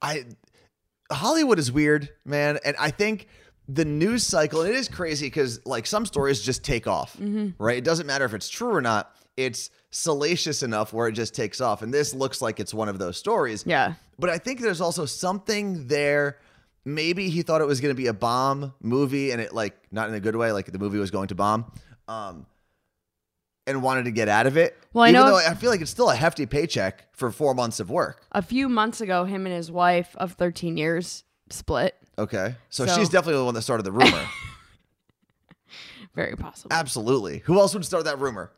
I 0.00 0.26
Hollywood 1.10 1.58
is 1.58 1.72
weird, 1.72 2.08
man, 2.24 2.58
and 2.64 2.76
I 2.78 2.90
think 2.90 3.26
the 3.66 3.84
news 3.84 4.24
cycle 4.24 4.60
and 4.60 4.70
it 4.70 4.76
is 4.76 4.88
crazy 4.88 5.26
because 5.26 5.64
like 5.66 5.86
some 5.86 6.06
stories 6.06 6.40
just 6.40 6.62
take 6.64 6.86
off, 6.86 7.16
right? 7.58 7.78
It 7.78 7.84
doesn't 7.84 8.06
matter 8.06 8.24
if 8.24 8.32
it's 8.34 8.48
true 8.48 8.72
or 8.72 8.80
not. 8.80 9.10
It's 9.36 9.70
salacious 9.90 10.62
enough 10.62 10.92
where 10.92 11.08
it 11.08 11.12
just 11.12 11.34
takes 11.34 11.60
off, 11.60 11.82
and 11.82 11.92
this 11.92 12.14
looks 12.14 12.40
like 12.40 12.60
it's 12.60 12.72
one 12.72 12.88
of 12.88 12.98
those 12.98 13.16
stories. 13.16 13.64
Yeah. 13.66 13.94
But 14.18 14.30
I 14.30 14.38
think 14.38 14.60
there's 14.60 14.80
also 14.80 15.06
something 15.06 15.88
there. 15.88 16.38
Maybe 16.84 17.30
he 17.30 17.42
thought 17.42 17.60
it 17.60 17.66
was 17.66 17.80
going 17.80 17.94
to 17.94 18.00
be 18.00 18.06
a 18.08 18.12
bomb 18.12 18.74
movie, 18.80 19.32
and 19.32 19.40
it 19.40 19.52
like 19.54 19.74
not 19.90 20.08
in 20.08 20.14
a 20.14 20.20
good 20.20 20.36
way, 20.36 20.52
like 20.52 20.66
the 20.70 20.78
movie 20.78 20.98
was 20.98 21.10
going 21.10 21.28
to 21.28 21.34
bomb, 21.34 21.72
um, 22.06 22.46
and 23.66 23.82
wanted 23.82 24.04
to 24.04 24.10
get 24.12 24.28
out 24.28 24.46
of 24.46 24.56
it. 24.56 24.76
Well, 24.92 25.04
I 25.04 25.08
Even 25.08 25.20
know 25.22 25.26
though 25.30 25.38
if- 25.38 25.48
I 25.50 25.54
feel 25.54 25.70
like 25.70 25.80
it's 25.80 25.90
still 25.90 26.10
a 26.10 26.14
hefty 26.16 26.46
paycheck 26.46 27.08
for 27.16 27.30
four 27.32 27.54
months 27.54 27.80
of 27.80 27.90
work. 27.90 28.22
A 28.32 28.42
few 28.42 28.68
months 28.68 29.00
ago, 29.00 29.24
him 29.24 29.46
and 29.46 29.54
his 29.54 29.70
wife 29.72 30.14
of 30.16 30.32
13 30.34 30.76
years 30.76 31.24
split. 31.50 31.96
Okay, 32.18 32.54
so, 32.70 32.86
So- 32.86 32.94
she's 32.96 33.08
definitely 33.08 33.38
the 33.40 33.44
one 33.46 33.54
that 33.54 33.62
started 33.62 33.82
the 33.84 33.90
rumor. 33.92 34.24
Very 36.14 36.36
possible. 36.36 36.72
Absolutely. 36.72 37.38
Who 37.46 37.58
else 37.58 37.74
would 37.74 37.84
start 37.84 38.04
that 38.04 38.20
rumor? 38.20 38.52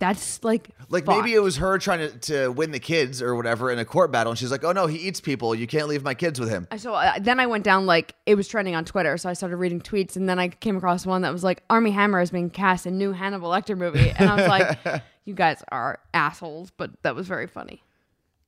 That's 0.00 0.42
like 0.42 0.70
Like 0.88 1.04
fucked. 1.04 1.18
maybe 1.18 1.34
it 1.34 1.38
was 1.38 1.58
her 1.58 1.78
trying 1.78 2.00
to, 2.00 2.18
to 2.18 2.48
win 2.48 2.72
the 2.72 2.80
kids 2.80 3.22
or 3.22 3.36
whatever 3.36 3.70
in 3.70 3.78
a 3.78 3.84
court 3.84 4.10
battle, 4.10 4.32
and 4.32 4.38
she's 4.38 4.50
like, 4.50 4.64
"Oh 4.64 4.72
no, 4.72 4.88
he 4.88 4.98
eats 4.98 5.20
people. 5.20 5.54
You 5.54 5.68
can't 5.68 5.86
leave 5.86 6.02
my 6.02 6.14
kids 6.14 6.40
with 6.40 6.48
him." 6.48 6.66
So 6.76 6.92
uh, 6.94 7.18
then 7.20 7.38
I 7.38 7.46
went 7.46 7.62
down 7.62 7.86
like 7.86 8.14
it 8.26 8.34
was 8.34 8.48
trending 8.48 8.74
on 8.74 8.84
Twitter, 8.84 9.16
so 9.16 9.30
I 9.30 9.32
started 9.34 9.56
reading 9.58 9.80
tweets, 9.80 10.16
and 10.16 10.28
then 10.28 10.40
I 10.40 10.48
came 10.48 10.76
across 10.76 11.06
one 11.06 11.22
that 11.22 11.32
was 11.32 11.44
like 11.44 11.62
Armie 11.70 11.92
Hammer 11.92 12.20
is 12.20 12.32
being 12.32 12.50
cast 12.50 12.84
in 12.86 12.98
new 12.98 13.12
Hannibal 13.12 13.48
Lecter 13.48 13.78
movie, 13.78 14.10
and 14.10 14.28
I 14.28 14.34
was 14.36 14.48
like, 14.48 15.02
"You 15.24 15.34
guys 15.34 15.62
are 15.70 16.00
assholes," 16.12 16.72
but 16.76 16.90
that 17.04 17.14
was 17.14 17.28
very 17.28 17.46
funny. 17.46 17.80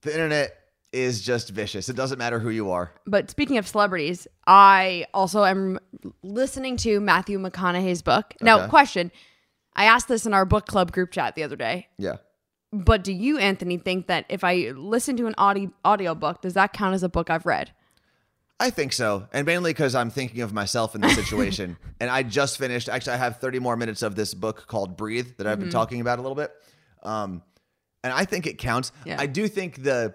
The 0.03 0.13
internet 0.13 0.57
is 0.93 1.21
just 1.23 1.51
vicious. 1.51 1.89
It 1.89 1.95
doesn't 1.95 2.19
matter 2.19 2.41
who 2.41 2.49
you 2.51 2.71
are. 2.73 2.91
But 3.07 3.31
speaking 3.31 3.59
of 3.59 3.69
celebrities, 3.69 4.27
I 4.47 5.07
also 5.15 5.45
am 5.45 5.79
listening 6.25 6.77
to 6.79 6.99
Matthew 6.99 7.39
McConaughey's 7.39 8.03
book. 8.03 8.35
Now, 8.41 8.59
Okay. 8.61 8.69
question: 8.71 9.13
I 9.75 9.85
asked 9.85 10.09
this 10.09 10.27
in 10.27 10.35
our 10.35 10.45
book 10.45 10.67
club 10.67 10.93
group 10.93 11.11
chat 11.13 11.35
the 11.35 11.43
other 11.43 11.57
day. 11.57 11.89
Yeah. 11.99 12.17
But 12.73 13.03
do 13.05 13.13
you, 13.13 13.39
Anthony, 13.39 13.79
think 13.79 14.09
that 14.09 14.27
if 14.29 14.45
I 14.45 14.73
listen 14.77 15.17
to 15.17 15.27
an 15.27 15.35
audi- 15.39 15.71
audio 15.85 16.15
book, 16.15 16.43
does 16.43 16.55
that 16.55 16.73
count 16.73 16.95
as 16.95 17.03
a 17.03 17.09
book 17.09 17.31
I've 17.31 17.47
read? 17.47 17.73
I 18.61 18.71
think 18.71 18.93
so. 18.93 19.29
And 19.33 19.47
mainly 19.47 19.71
because 19.71 19.95
I'm 19.95 20.11
thinking 20.11 20.41
of 20.43 20.53
myself 20.53 20.95
in 20.95 21.01
this 21.01 21.15
situation. 21.29 21.77
and 22.01 22.11
I 22.11 22.25
just 22.25 22.59
finished, 22.59 22.89
actually, 22.89 23.15
I 23.15 23.19
have 23.19 23.39
30 23.39 23.61
more 23.61 23.77
minutes 23.77 24.03
of 24.03 24.17
this 24.17 24.35
book 24.35 24.67
called 24.67 24.97
Breathe 24.97 25.37
that 25.39 25.47
I've 25.47 25.61
been 25.61 25.71
talking 25.71 26.01
about 26.01 26.19
a 26.19 26.23
little 26.23 26.35
bit. 26.35 26.51
Um, 27.03 27.43
and 28.03 28.13
I 28.13 28.25
think 28.25 28.47
it 28.47 28.59
counts. 28.59 28.93
Yeah. 29.05 29.17
I 29.19 29.27
do 29.27 29.49
think 29.49 29.83
the 29.83 30.15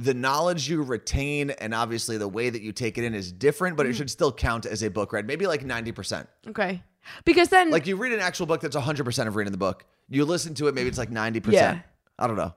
the 0.00 0.12
knowledge 0.12 0.68
you 0.68 0.82
retain 0.82 1.50
and 1.50 1.72
obviously 1.72 2.18
the 2.18 2.26
way 2.26 2.50
that 2.50 2.62
you 2.62 2.72
take 2.72 2.98
it 2.98 3.04
in 3.04 3.14
is 3.14 3.30
different, 3.30 3.76
but 3.76 3.86
it 3.86 3.94
should 3.94 4.10
still 4.10 4.32
count 4.32 4.66
as 4.66 4.82
a 4.82 4.90
book 4.90 5.12
read. 5.12 5.24
Maybe 5.24 5.46
like 5.46 5.64
90%. 5.64 6.26
Okay, 6.48 6.82
because 7.24 7.48
then 7.48 7.70
Like 7.70 7.86
you 7.86 7.96
read 7.96 8.12
an 8.12 8.20
actual 8.20 8.46
book 8.46 8.60
that's 8.60 8.76
100% 8.76 9.26
of 9.26 9.36
reading 9.36 9.52
the 9.52 9.58
book. 9.58 9.84
You 10.08 10.24
listen 10.24 10.54
to 10.54 10.68
it, 10.68 10.74
maybe 10.74 10.88
it's 10.88 10.98
like 10.98 11.10
90%. 11.10 11.52
Yeah. 11.52 11.80
I 12.18 12.26
don't 12.26 12.36
know. 12.36 12.54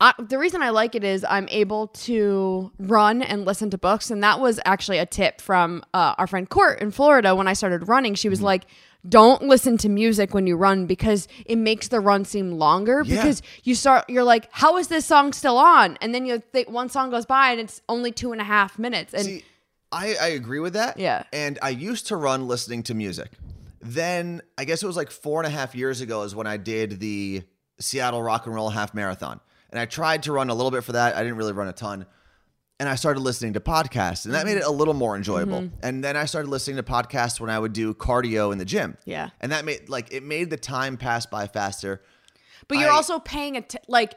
I, 0.00 0.12
the 0.18 0.36
reason 0.38 0.62
I 0.62 0.70
like 0.70 0.96
it 0.96 1.04
is 1.04 1.24
I'm 1.28 1.46
able 1.48 1.86
to 1.88 2.72
run 2.80 3.22
and 3.22 3.44
listen 3.44 3.70
to 3.70 3.78
books, 3.78 4.10
and 4.10 4.22
that 4.24 4.40
was 4.40 4.58
actually 4.64 4.98
a 4.98 5.06
tip 5.06 5.40
from 5.40 5.84
uh, 5.94 6.16
our 6.18 6.26
friend 6.26 6.48
Court 6.48 6.80
in 6.80 6.90
Florida 6.90 7.36
when 7.36 7.46
I 7.46 7.52
started 7.52 7.86
running. 7.86 8.16
She 8.16 8.28
was 8.28 8.40
Mm-hmm. 8.40 8.46
like, 8.46 8.64
"Don't 9.08 9.44
listen 9.44 9.78
to 9.78 9.88
music 9.88 10.34
when 10.34 10.48
you 10.48 10.56
run 10.56 10.86
because 10.86 11.28
it 11.46 11.54
makes 11.56 11.86
the 11.86 12.00
run 12.00 12.24
seem 12.24 12.50
longer. 12.52 13.04
Yeah. 13.06 13.14
Because 13.22 13.42
you 13.62 13.76
start, 13.76 14.10
you're 14.10 14.24
like, 14.24 14.48
how 14.50 14.76
is 14.76 14.88
this 14.88 15.06
song 15.06 15.32
still 15.32 15.56
on? 15.56 15.96
And 16.00 16.12
then 16.12 16.26
you 16.26 16.40
think 16.40 16.68
one 16.68 16.88
song 16.88 17.10
goes 17.10 17.24
by 17.26 17.52
and 17.52 17.60
it's 17.60 17.80
only 17.88 18.10
two 18.10 18.32
and 18.32 18.40
a 18.40 18.44
half 18.44 18.80
minutes. 18.80 19.14
And 19.14 19.24
See, 19.24 19.44
I, 19.92 20.14
I 20.20 20.26
agree 20.28 20.58
with 20.60 20.72
that. 20.72 20.98
Yeah. 20.98 21.24
And 21.32 21.58
I 21.62 21.70
used 21.70 22.06
to 22.08 22.16
run 22.16 22.48
listening 22.48 22.82
to 22.84 22.94
music. 22.94 23.30
then 23.80 24.42
I 24.56 24.64
guess 24.64 24.82
it 24.82 24.86
was 24.86 24.96
like 24.96 25.10
four 25.10 25.40
and 25.40 25.46
a 25.46 25.50
half 25.50 25.74
years 25.74 26.00
ago 26.00 26.22
is 26.22 26.34
when 26.34 26.46
I 26.46 26.56
did 26.56 27.00
the 27.00 27.42
Seattle 27.80 28.22
Rock 28.22 28.46
and 28.46 28.54
Roll 28.54 28.70
Half 28.70 28.94
Marathon. 28.94 29.40
And 29.70 29.78
I 29.80 29.86
tried 29.86 30.22
to 30.24 30.32
run 30.32 30.50
a 30.50 30.54
little 30.54 30.70
bit 30.70 30.84
for 30.84 30.92
that. 30.92 31.16
I 31.16 31.22
didn't 31.22 31.36
really 31.36 31.52
run 31.52 31.68
a 31.68 31.72
ton. 31.72 32.06
And 32.78 32.88
I 32.88 32.94
started 32.96 33.20
listening 33.20 33.52
to 33.52 33.60
podcasts, 33.60 34.24
and 34.24 34.34
that 34.34 34.44
made 34.44 34.56
it 34.56 34.64
a 34.64 34.70
little 34.70 34.94
more 34.94 35.14
enjoyable. 35.14 35.60
Mm-hmm. 35.60 35.76
And 35.84 36.02
then 36.02 36.16
I 36.16 36.24
started 36.24 36.48
listening 36.48 36.76
to 36.78 36.82
podcasts 36.82 37.38
when 37.38 37.48
I 37.48 37.58
would 37.58 37.72
do 37.72 37.94
cardio 37.94 38.50
in 38.52 38.58
the 38.58 38.64
gym. 38.64 38.96
Yeah. 39.04 39.30
And 39.40 39.52
that 39.52 39.64
made 39.64 39.88
like 39.88 40.12
it 40.12 40.24
made 40.24 40.50
the 40.50 40.56
time 40.56 40.96
pass 40.96 41.24
by 41.24 41.46
faster. 41.46 42.02
But 42.66 42.78
you're 42.78 42.90
I- 42.90 42.94
also 42.94 43.20
paying 43.20 43.56
a 43.56 43.64
like 43.88 44.14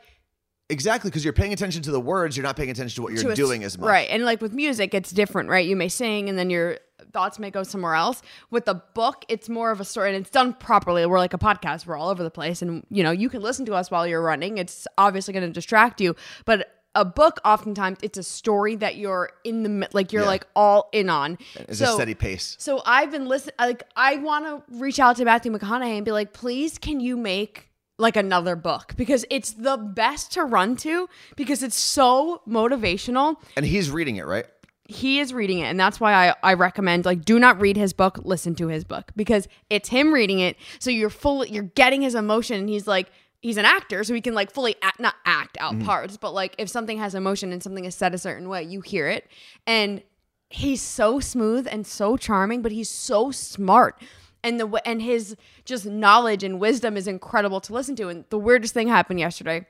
Exactly, 0.70 1.12
because 1.12 1.24
you're 1.24 1.34
paying 1.34 1.54
attention 1.54 1.84
to 1.84 1.92
the 1.92 2.00
words, 2.00 2.36
you're 2.36 2.44
not 2.44 2.56
paying 2.56 2.72
attention 2.72 2.96
to 2.96 3.02
what 3.04 3.14
you're 3.14 3.30
to 3.30 3.36
doing 3.36 3.64
as 3.64 3.78
much. 3.78 3.88
Right. 3.88 4.10
And 4.10 4.26
like 4.26 4.42
with 4.42 4.54
music, 4.54 4.96
it's 4.96 5.12
different, 5.12 5.48
right? 5.50 5.66
You 5.66 5.76
may 5.76 5.90
sing 5.90 6.28
and 6.28 6.40
then 6.40 6.50
your 6.50 6.80
thoughts 7.14 7.38
may 7.38 7.52
go 7.52 7.62
somewhere 7.62 7.94
else. 7.94 8.24
With 8.50 8.68
a 8.68 8.74
book, 8.74 9.26
it's 9.30 9.48
more 9.48 9.70
of 9.70 9.80
a 9.80 9.86
story 9.86 10.10
and 10.10 10.18
it's 10.18 10.32
done 10.32 10.54
properly. 10.54 11.06
We're 11.06 11.20
like 11.20 11.36
a 11.36 11.38
podcast, 11.38 11.86
we're 11.86 11.98
all 11.98 12.10
over 12.10 12.24
the 12.24 12.32
place. 12.32 12.64
And, 12.64 12.84
you 12.90 13.04
know, 13.04 13.12
you 13.12 13.30
can 13.30 13.44
listen 13.44 13.66
to 13.68 13.76
us 13.76 13.92
while 13.92 14.08
you're 14.08 14.24
running. 14.24 14.58
It's 14.58 14.88
obviously 14.98 15.34
going 15.34 15.46
to 15.46 15.52
distract 15.54 16.02
you. 16.02 16.16
But 16.46 16.68
a 16.96 17.06
book, 17.06 17.40
oftentimes, 17.46 18.00
it's 18.02 18.18
a 18.18 18.24
story 18.24 18.76
that 18.78 18.96
you're 18.96 19.30
in 19.44 19.64
the, 19.64 19.88
like, 19.94 20.12
you're 20.14 20.24
Yeah. 20.24 20.30
like 20.30 20.48
all 20.56 20.90
in 20.94 21.10
on. 21.10 21.38
It's 21.56 21.80
a 21.80 21.88
steady 21.88 22.16
pace. 22.16 22.56
So 22.58 22.82
I've 22.86 23.12
been 23.12 23.28
listening. 23.28 23.54
Like 23.60 23.84
I 23.96 24.16
want 24.16 24.46
to 24.46 24.64
reach 24.80 24.98
out 25.00 25.18
to 25.18 25.26
Matthew 25.26 25.52
McConaughey 25.52 25.98
and 25.98 26.06
be 26.06 26.12
like, 26.12 26.34
please, 26.34 26.80
can 26.80 27.00
you 27.00 27.18
make 27.18 27.70
like 27.98 28.16
another 28.16 28.56
book 28.56 28.94
because 28.98 29.26
it's 29.30 29.52
the 29.52 29.78
best 29.78 30.34
to 30.34 30.44
run 30.44 30.76
to 30.78 31.08
because 31.36 31.64
it's 31.64 31.78
so 31.78 32.42
motivational. 32.48 33.38
And 33.56 33.66
he's 33.66 33.90
reading 33.90 34.18
it, 34.18 34.26
right? 34.26 34.46
He 34.88 35.20
is 35.20 35.34
reading 35.34 35.60
it, 35.60 35.66
and 35.66 35.80
that's 35.80 36.00
why 36.00 36.30
I, 36.30 36.36
I 36.44 36.54
recommend 36.54 37.06
like 37.06 37.26
do 37.26 37.40
not 37.40 37.60
read 37.60 37.76
his 37.76 37.92
book, 37.94 38.20
listen 38.24 38.54
to 38.56 38.68
his 38.68 38.84
book 38.84 39.12
because 39.16 39.48
it's 39.70 39.90
him 39.90 40.14
reading 40.14 40.40
it. 40.40 40.58
So 40.80 40.92
you're 40.92 41.10
full, 41.10 41.44
you're 41.46 41.64
getting 41.64 42.02
his 42.02 42.16
emotion, 42.16 42.60
and 42.60 42.70
he's 42.70 42.88
like. 42.88 43.10
He's 43.42 43.58
an 43.58 43.66
actor, 43.66 44.04
so 44.04 44.16
he 44.16 44.22
can 44.22 44.34
like 44.34 44.52
fully 44.52 44.76
act, 44.82 45.00
not 45.00 45.14
act 45.24 45.56
out 45.60 45.74
mm-hmm. 45.74 45.86
parts, 45.86 46.18
but 46.18 46.34
like 46.34 46.56
if 46.58 46.68
something 46.68 46.98
has 46.98 47.14
emotion 47.14 47.54
and 47.54 47.62
something 47.62 47.86
is 47.86 47.94
said 47.94 48.16
a 48.16 48.18
certain 48.18 48.50
way, 48.50 48.64
you 48.64 48.82
hear 48.82 49.08
it. 49.08 49.28
And 49.68 50.02
he's 50.50 50.82
so 50.82 51.20
smooth 51.20 51.68
and 51.70 51.86
so 51.86 52.18
charming, 52.18 52.64
but 52.64 52.72
he's 52.72 52.90
so 52.90 53.30
smart. 53.30 54.02
And 54.46 54.60
the 54.60 54.68
and 54.86 55.02
his 55.02 55.36
just 55.66 55.86
knowledge 55.86 56.44
and 56.44 56.60
wisdom 56.60 56.96
is 56.96 57.08
incredible 57.08 57.60
to 57.62 57.74
listen 57.74 57.96
to. 57.98 58.08
And 58.10 58.24
the 58.30 58.38
weirdest 58.38 58.74
thing 58.74 58.88
happened 58.88 59.20
yesterday. 59.20 59.66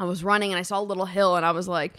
I 0.00 0.04
was 0.04 0.24
running 0.24 0.50
and 0.52 0.58
I 0.58 0.62
saw 0.62 0.80
a 0.80 0.82
little 0.82 1.06
hill 1.06 1.36
and 1.36 1.44
I 1.44 1.50
was 1.50 1.68
like, 1.68 1.92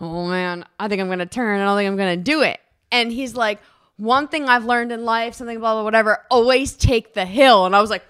"Oh 0.00 0.26
man, 0.26 0.64
I 0.78 0.88
think 0.88 1.00
I'm 1.00 1.06
going 1.06 1.20
to 1.20 1.26
turn. 1.26 1.60
I 1.60 1.64
don't 1.64 1.76
think 1.76 1.88
I'm 1.88 1.96
going 1.96 2.18
to 2.18 2.22
do 2.22 2.42
it." 2.42 2.60
And 2.90 3.12
he's 3.12 3.34
like, 3.34 3.60
"One 3.96 4.26
thing 4.28 4.48
I've 4.48 4.64
learned 4.64 4.90
in 4.92 5.04
life, 5.04 5.34
something 5.34 5.58
blah 5.60 5.74
blah 5.74 5.84
whatever, 5.84 6.18
always 6.30 6.74
take 6.74 7.14
the 7.14 7.24
hill." 7.24 7.64
And 7.66 7.76
I 7.76 7.80
was 7.80 7.90
like, 7.90 8.04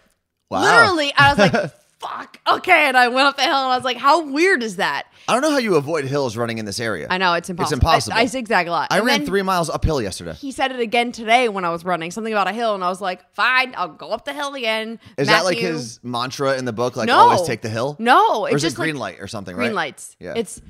Wow. 0.51 0.63
literally, 0.63 1.13
I 1.17 1.29
was 1.35 1.39
like, 1.39 1.73
"Fuck, 2.03 2.39
okay." 2.47 2.87
And 2.89 2.97
I 2.97 3.09
went 3.09 3.27
up 3.29 3.37
the 3.37 3.43
hill 3.43 3.53
and 3.53 3.73
I 3.73 3.77
was 3.77 3.85
like, 3.85 3.97
"How 3.97 4.23
weird 4.25 4.63
is 4.63 4.77
that?" 4.77 5.05
I 5.29 5.33
don't 5.35 5.43
know 5.43 5.53
how 5.53 5.59
you 5.59 5.77
avoid 5.77 6.05
hills 6.05 6.37
running 6.37 6.59
in 6.59 6.65
this 6.65 6.81
area. 6.81 7.07
I 7.09 7.17
know 7.17 7.35
it's 7.35 7.49
impossible. 7.49 7.75
It's 7.77 7.83
impossible. 7.85 8.17
I, 8.19 8.21
I 8.23 8.27
zigzag 8.27 8.67
a 8.67 8.71
lot. 8.73 8.89
I 8.91 8.99
And 8.99 9.07
ran 9.07 9.19
then- 9.21 9.27
three 9.29 9.43
miles 9.43 9.71
uphill 9.71 10.03
yesterday. 10.03 10.33
he 10.35 10.51
said 10.51 10.73
it 10.73 10.81
again 10.81 11.13
today 11.13 11.49
when 11.49 11.65
I 11.65 11.71
was 11.71 11.85
running, 11.85 12.11
something 12.11 12.33
about 12.33 12.49
a 12.49 12.53
hill, 12.53 12.75
and 12.75 12.83
I 12.83 12.89
was 12.89 13.01
like, 13.01 13.21
"Fine, 13.35 13.75
I'll 13.77 13.89
go 13.89 14.11
up 14.11 14.25
the 14.25 14.33
hill 14.33 14.55
again." 14.55 14.99
Is 15.17 15.29
that 15.29 15.45
like 15.45 15.57
Matthew- 15.59 15.73
his 15.75 16.01
mantra 16.03 16.59
in 16.59 16.65
the 16.65 16.73
book? 16.73 16.97
Like 16.97 17.07
No. 17.07 17.17
always 17.19 17.43
take 17.43 17.63
the 17.63 17.69
hill? 17.69 17.97
No, 17.99 18.43
Or 18.43 18.49
it's 18.49 18.57
is 18.57 18.63
just 18.63 18.75
it 18.77 18.81
green 18.81 18.97
like 18.97 19.15
light 19.15 19.23
or 19.23 19.29
something, 19.29 19.55
green 19.55 19.69
right? 19.69 19.75
lights. 19.75 20.17
Yeah. 20.19 20.35
It's. 20.37 20.61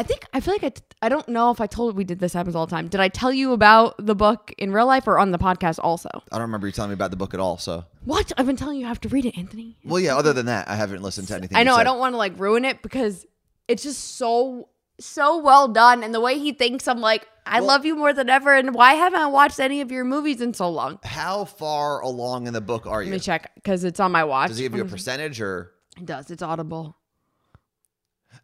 I 0.00 0.02
think 0.02 0.24
I 0.32 0.40
feel 0.40 0.54
like 0.54 0.64
I. 0.64 0.68
t- 0.70 0.82
I 1.02 1.08
don't 1.10 1.28
know 1.28 1.50
if 1.50 1.60
I 1.60 1.66
told 1.66 1.94
we 1.94 2.04
did 2.04 2.18
this 2.20 2.32
happens 2.32 2.56
all 2.56 2.64
the 2.66 2.70
time. 2.70 2.88
Did 2.88 3.00
I 3.00 3.08
tell 3.08 3.32
you 3.32 3.52
about 3.52 3.94
the 4.04 4.14
book 4.14 4.50
in 4.56 4.72
real 4.72 4.86
life 4.86 5.06
or 5.06 5.18
on 5.18 5.30
the 5.30 5.38
podcast 5.38 5.78
also? 5.82 6.08
I 6.14 6.36
don't 6.36 6.42
remember 6.42 6.66
you 6.66 6.72
telling 6.72 6.88
me 6.90 6.94
about 6.94 7.10
the 7.10 7.18
book 7.18 7.34
at 7.34 7.40
all. 7.40 7.58
So, 7.58 7.84
What 8.04 8.32
I've 8.38 8.46
been 8.46 8.56
telling 8.56 8.76
you, 8.76 8.82
you 8.82 8.86
have 8.86 9.00
to 9.02 9.10
read 9.10 9.26
it, 9.26 9.36
Anthony. 9.36 9.76
well, 9.84 10.00
yeah. 10.00 10.16
Other 10.16 10.32
than 10.32 10.46
that, 10.46 10.68
I 10.68 10.76
haven't 10.76 11.02
listened 11.02 11.28
to 11.28 11.34
anything. 11.36 11.56
I 11.58 11.64
know 11.64 11.74
I 11.74 11.84
don't 11.84 11.98
want 11.98 12.14
to 12.14 12.16
like 12.16 12.38
ruin 12.40 12.64
it 12.64 12.80
because 12.82 13.26
it's 13.68 13.82
just 13.82 14.16
so 14.16 14.68
so 14.98 15.38
well 15.38 15.68
done, 15.68 16.02
and 16.02 16.14
the 16.14 16.20
way 16.20 16.38
he 16.38 16.52
thinks, 16.52 16.88
I'm 16.88 17.00
like, 17.00 17.26
I 17.46 17.60
Well- 17.60 17.68
love 17.68 17.84
you 17.84 17.94
more 17.96 18.12
than 18.14 18.28
ever. 18.30 18.54
And 18.54 18.74
why 18.74 18.94
haven't 18.94 19.20
I 19.20 19.26
watched 19.26 19.60
any 19.60 19.80
of 19.82 19.90
your 19.92 20.04
movies 20.04 20.40
in 20.40 20.54
so 20.54 20.70
long? 20.70 20.98
How 21.04 21.44
far 21.44 22.00
along 22.00 22.46
in 22.46 22.52
the 22.54 22.60
book 22.62 22.86
are 22.86 23.02
you? 23.02 23.10
Let 23.10 23.16
me 23.16 23.20
check 23.20 23.50
because 23.54 23.84
it's 23.84 24.00
on 24.00 24.12
my 24.12 24.24
watch. 24.24 24.48
Does 24.48 24.58
he 24.58 24.64
give 24.64 24.74
you 24.76 24.82
a 24.82 24.86
percentage 24.86 25.40
or? 25.42 25.72
It 25.96 26.06
does. 26.06 26.30
It's 26.30 26.42
Audible. 26.42 26.96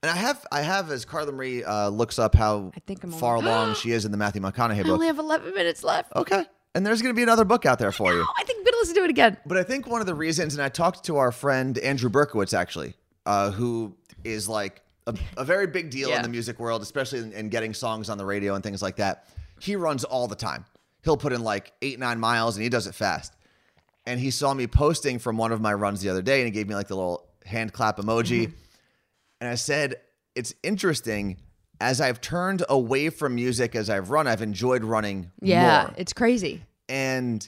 And 0.03 0.11
I 0.11 0.17
have, 0.17 0.47
I 0.53 0.61
have 0.63 0.91
as 0.91 1.05
Carla 1.05 1.33
Marie 1.33 1.65
uh, 1.65 1.89
looks 1.89 2.19
up 2.19 2.35
how 2.35 2.71
I 2.77 2.81
think 2.81 3.03
I'm 3.03 3.11
far 3.11 3.37
only- 3.37 3.51
along 3.51 3.75
she 3.77 3.91
is 3.93 4.05
in 4.05 4.11
the 4.13 4.19
Matthew 4.19 4.41
McConaughey 4.43 4.81
I 4.81 4.83
book. 4.83 4.93
only 4.93 5.07
have 5.07 5.19
11 5.19 5.55
minutes 5.55 5.83
left. 5.83 6.13
Okay, 6.15 6.45
and 6.75 6.87
there's 6.87 7.01
going 7.03 7.15
to 7.15 7.17
be 7.17 7.23
another 7.23 7.45
book 7.45 7.65
out 7.67 7.79
there 7.79 7.93
for 7.93 8.13
you. 8.13 8.21
Oh, 8.27 8.33
I 8.39 8.45
think 8.45 8.59
I'm 8.59 8.65
gonna 8.65 8.77
listen 8.79 8.95
to 8.97 9.05
it 9.05 9.11
again. 9.11 9.37
But 9.47 9.57
I 9.59 9.63
think 9.63 9.87
one 9.87 10.01
of 10.01 10.07
the 10.07 10.15
reasons, 10.15 10.55
and 10.55 10.63
I 10.63 10.69
talked 10.69 11.05
to 11.07 11.17
our 11.17 11.33
friend 11.33 11.77
Andrew 11.79 12.11
Berkowitz 12.11 12.53
actually, 12.57 12.95
uh, 13.25 13.51
who 13.51 13.97
is 14.25 14.49
like 14.49 14.83
a, 15.07 15.15
a 15.39 15.45
very 15.45 15.67
big 15.67 15.91
deal 15.91 16.11
Yeah. 16.11 16.17
in 16.17 16.23
the 16.23 16.29
music 16.29 16.59
world, 16.61 16.83
especially 16.83 17.21
in, 17.21 17.33
in 17.33 17.49
getting 17.49 17.73
songs 17.75 18.11
on 18.11 18.19
the 18.19 18.27
radio 18.27 18.55
and 18.55 18.63
things 18.63 18.83
like 18.83 18.97
that. 18.97 19.27
He 19.61 19.77
runs 19.77 20.05
all 20.05 20.29
the 20.29 20.37
time. 20.37 20.65
He'll 21.05 21.17
put 21.17 21.33
in 21.33 21.43
like 21.43 21.73
eight, 21.81 21.99
nine 21.99 22.21
miles 22.21 22.57
and 22.57 22.63
he 22.65 22.69
does 22.69 22.87
it 22.87 22.95
fast. 22.95 23.33
And 24.05 24.21
he 24.21 24.31
saw 24.31 24.53
me 24.53 24.67
posting 24.67 25.19
from 25.19 25.37
one 25.37 25.53
of 25.53 25.61
my 25.61 25.73
runs 25.73 26.01
the 26.03 26.09
other 26.11 26.23
day 26.23 26.41
and 26.41 26.47
he 26.47 26.51
gave 26.51 26.69
me 26.69 26.75
like 26.75 26.89
the 26.89 26.97
little 26.97 27.27
hand 27.45 27.73
clap 27.73 27.97
emoji. 27.99 28.53
And 29.41 29.49
I 29.51 29.55
said, 29.55 29.97
It's 30.35 30.55
interesting. 30.63 31.39
As 31.79 32.01
I've 32.01 32.23
turned 32.23 32.65
away 32.71 33.11
from 33.11 33.35
music 33.35 33.75
as 33.75 33.91
I've 33.91 34.09
run, 34.11 34.27
I've 34.27 34.41
enjoyed 34.41 34.83
running 34.83 35.31
Yeah, 35.43 35.83
more 35.89 35.95
it's 35.99 36.15
crazy. 36.15 36.63
and 36.89 37.47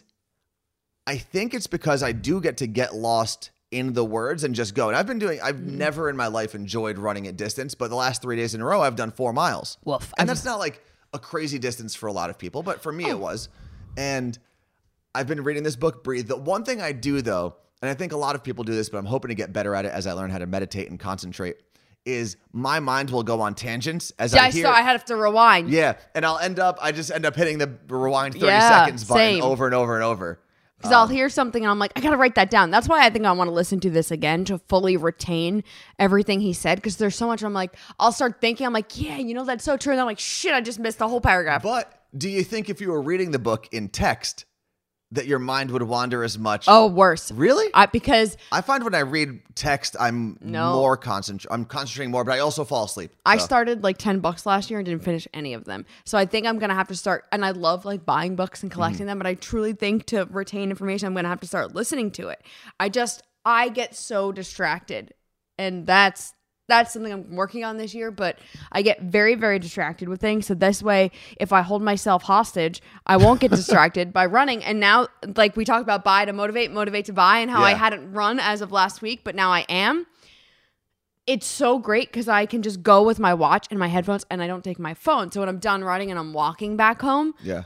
I 1.07 1.17
think 1.17 1.55
it's 1.55 1.67
because 1.67 2.03
I 2.03 2.13
do 2.13 2.39
get 2.43 2.59
to 2.59 2.67
get 2.67 2.95
lost 2.95 3.51
in 3.71 3.95
the 3.95 4.05
words 4.05 4.45
and 4.45 4.55
just 4.55 4.75
go. 4.75 4.89
And 4.89 4.97
I've 4.97 5.07
been 5.07 5.19
doing. 5.19 5.41
I've 5.41 5.57
Mm-hmm. 5.57 5.79
never 5.79 6.11
in 6.11 6.17
my 6.17 6.27
life 6.27 6.55
enjoyed 6.55 6.99
running 6.99 7.27
at 7.27 7.37
distance, 7.39 7.75
but 7.75 7.89
the 7.89 7.97
last 7.97 8.21
three 8.21 8.37
days 8.37 8.55
in 8.55 8.61
a 8.61 8.65
row, 8.67 8.83
I've 8.83 8.97
done 8.97 9.11
four 9.13 9.33
miles. 9.33 9.79
Woof. 9.85 10.13
And 10.19 10.29
I've- 10.29 10.35
that's 10.37 10.45
not 10.45 10.59
like 10.59 10.85
a 11.15 11.19
crazy 11.19 11.59
distance 11.59 11.95
for 11.95 12.07
a 12.07 12.13
lot 12.13 12.29
of 12.29 12.37
people, 12.37 12.63
but 12.63 12.83
for 12.83 12.93
me 12.93 13.07
Oh. 13.07 13.11
it 13.11 13.19
was. 13.19 13.49
And 13.97 14.39
I've 15.15 15.27
been 15.27 15.43
reading 15.43 15.63
this 15.63 15.77
book, 15.77 16.05
Breathe. 16.05 16.29
The 16.29 16.37
one 16.37 16.65
thing 16.65 16.83
I 16.83 16.93
do 16.93 17.23
though, 17.23 17.57
and 17.81 17.91
I 17.91 17.95
think 17.95 18.13
a 18.13 18.17
lot 18.19 18.35
of 18.35 18.45
people 18.45 18.63
do 18.65 18.75
this, 18.75 18.91
but 18.91 18.99
I'm 18.99 19.07
hoping 19.07 19.31
to 19.31 19.35
get 19.35 19.55
better 19.55 19.75
at 19.75 19.87
it 19.87 19.93
as 19.93 20.07
I 20.07 20.13
learn 20.13 20.29
how 20.31 20.39
to 20.39 20.47
meditate 20.47 20.91
and 20.91 21.01
concentrate. 21.01 21.57
Is 22.09 22.37
my 22.53 22.81
mind 22.81 23.11
will 23.11 23.23
go 23.23 23.41
on 23.43 23.55
tangents 23.55 24.13
as 24.19 24.33
Yeah, 24.33 24.43
I 24.43 24.47
I 24.47 24.51
hear. 24.51 24.65
saw. 24.65 24.73
I 24.73 24.81
had 24.83 25.07
to 25.09 25.17
rewind. 25.17 25.69
yeah, 25.69 25.95
and 26.15 26.25
I'll 26.25 26.39
end 26.39 26.59
up. 26.59 26.79
I 26.81 26.91
just 26.93 27.11
end 27.11 27.27
up 27.27 27.37
hitting 27.37 27.59
the 27.59 27.71
rewind 27.89 28.33
thirty 28.35 28.47
Yeah, 28.47 28.85
seconds 28.85 29.05
button 29.05 29.35
same. 29.35 29.43
over 29.43 29.67
and 29.67 29.75
over 29.75 29.95
and 29.95 30.03
over. 30.05 30.41
Because 30.79 30.93
I'll 30.93 31.03
um, 31.03 31.11
hear 31.11 31.29
something 31.29 31.65
and 31.65 31.71
I'm 31.71 31.81
like, 31.81 31.91
I 31.97 32.01
gotta 32.01 32.17
write 32.17 32.37
that 32.37 32.51
down. 32.51 32.71
That's 32.71 32.89
why 32.89 33.05
I 33.05 33.11
think 33.11 33.27
I 33.27 33.33
want 33.33 33.49
to 33.49 33.53
listen 33.53 33.81
to 33.81 33.91
this 33.91 34.11
again 34.13 34.45
to 34.45 34.59
fully 34.69 34.97
retain 34.97 35.65
everything 35.99 36.41
he 36.41 36.53
said. 36.53 36.77
Because 36.77 36.97
there's 36.99 37.17
so 37.17 37.27
much. 37.27 37.43
I'm 37.43 37.53
like, 37.53 37.75
I'll 37.99 38.13
start 38.13 38.41
thinking. 38.41 38.65
I'm 38.65 38.73
like, 38.73 38.99
yeah, 39.01 39.17
you 39.19 39.35
know 39.35 39.45
that's 39.45 39.65
so 39.65 39.77
true. 39.77 39.93
And 39.93 40.01
I'm 40.01 40.07
like, 40.07 40.21
shit, 40.21 40.55
I 40.55 40.61
just 40.61 40.79
missed 40.79 40.99
the 41.01 41.09
whole 41.09 41.21
paragraph. 41.21 41.63
But 41.65 41.93
do 42.17 42.29
you 42.29 42.45
think 42.45 42.71
if 42.71 42.81
you 42.81 42.91
were 42.93 43.03
reading 43.03 43.33
the 43.33 43.39
book 43.41 43.69
in 43.73 43.89
text 43.89 44.45
that 45.13 45.27
your 45.27 45.39
mind 45.39 45.71
would 45.71 45.83
wander 45.83 46.23
as 46.23 46.39
much? 46.39 46.67
oh, 46.69 46.87
worse. 46.87 47.33
really? 47.33 47.69
I, 47.73 47.87
because 47.87 48.37
I 48.53 48.61
find 48.61 48.85
when 48.85 48.95
I 48.95 49.01
read 49.01 49.41
text, 49.55 49.97
I'm 49.99 50.39
No. 50.41 50.75
more 50.75 50.97
concentrate. 50.97 51.53
I'm 51.53 51.65
concentrating 51.65 52.11
more, 52.11 52.25
but 52.25 52.33
I 52.33 52.41
also 52.41 52.65
fall 52.65 52.85
asleep. 52.85 53.13
I 53.25 53.39
started 53.39 53.83
like 53.83 53.99
10 53.99 54.21
books 54.21 54.45
last 54.45 54.71
year 54.71 54.79
and 54.79 54.87
didn't 54.87 55.05
finish 55.05 55.27
any 55.33 55.55
of 55.55 55.65
them. 55.65 55.87
So 56.05 56.19
I 56.19 56.27
think 56.27 56.47
I'm 56.47 56.59
going 56.59 56.69
to 56.69 56.75
have 56.75 56.89
to 56.89 56.97
start. 56.97 57.27
And 57.33 57.45
I 57.45 57.53
love 57.53 57.85
like 57.85 58.05
buying 58.05 58.37
books 58.37 58.63
and 58.63 58.71
collecting 58.71 59.01
mm-hmm. 59.01 59.07
them, 59.07 59.19
but 59.19 59.27
I 59.27 59.35
truly 59.35 59.73
think 59.73 60.07
to 60.07 60.27
retain 60.31 60.71
information, 60.71 61.07
I'm 61.07 61.15
going 61.15 61.25
to 61.25 61.31
have 61.31 61.41
to 61.41 61.49
start 61.49 61.75
listening 61.75 62.11
to 62.13 62.29
it. 62.29 62.43
I 62.79 62.89
just, 62.89 63.23
I 63.45 63.71
get 63.71 63.95
so 63.95 64.33
distracted. 64.33 65.15
And 65.57 65.87
that's, 65.87 66.35
that's 66.69 66.93
something 66.93 67.13
I'm 67.13 67.35
working 67.35 67.65
on 67.65 67.77
this 67.77 67.95
year, 67.95 68.11
but 68.11 68.39
I 68.71 68.83
get 68.83 69.03
very, 69.03 69.35
very 69.35 69.59
distracted 69.59 70.09
with 70.09 70.21
things. 70.21 70.47
So 70.47 70.55
this 70.55 70.83
way, 70.83 71.11
if 71.39 71.53
I 71.53 71.63
hold 71.63 71.83
myself 71.83 72.23
hostage, 72.23 72.81
I 73.07 73.17
won't 73.17 73.41
get 73.41 73.51
distracted 73.63 74.13
by 74.13 74.27
running. 74.27 74.63
And 74.63 74.79
now, 74.79 75.09
like 75.37 75.57
we 75.57 75.65
talked 75.65 75.83
about 75.83 76.05
buy 76.05 76.25
to 76.25 76.33
motivate, 76.33 76.71
motivate 76.71 77.07
to 77.07 77.13
buy, 77.13 77.39
and 77.39 77.51
how 77.51 77.63
I 77.63 77.75
hadn't 77.75 78.13
run 78.13 78.39
as 78.39 78.61
of 78.61 78.71
last 78.71 79.03
week, 79.03 79.23
but 79.25 79.35
now 79.35 79.51
I 79.51 79.65
am 79.69 80.07
it's 81.29 81.47
so 81.47 81.79
great 81.79 82.11
because 82.11 82.27
I 82.27 82.47
can 82.47 82.63
just 82.63 82.83
go 82.83 83.03
with 83.03 83.19
my 83.19 83.35
watch 83.35 83.67
and 83.69 83.79
my 83.79 83.89
headphones 83.89 84.25
and 84.31 84.43
I 84.43 84.47
don't 84.47 84.65
take 84.65 84.79
my 84.79 84.95
phone. 84.95 85.31
So 85.31 85.41
when 85.41 85.49
I'm 85.51 85.59
done 85.59 85.85
running 85.85 86.11
and 86.11 86.19
I'm 86.19 86.33
walking 86.33 86.79
back 86.79 87.03
home, 87.03 87.35
yeah. 87.43 87.65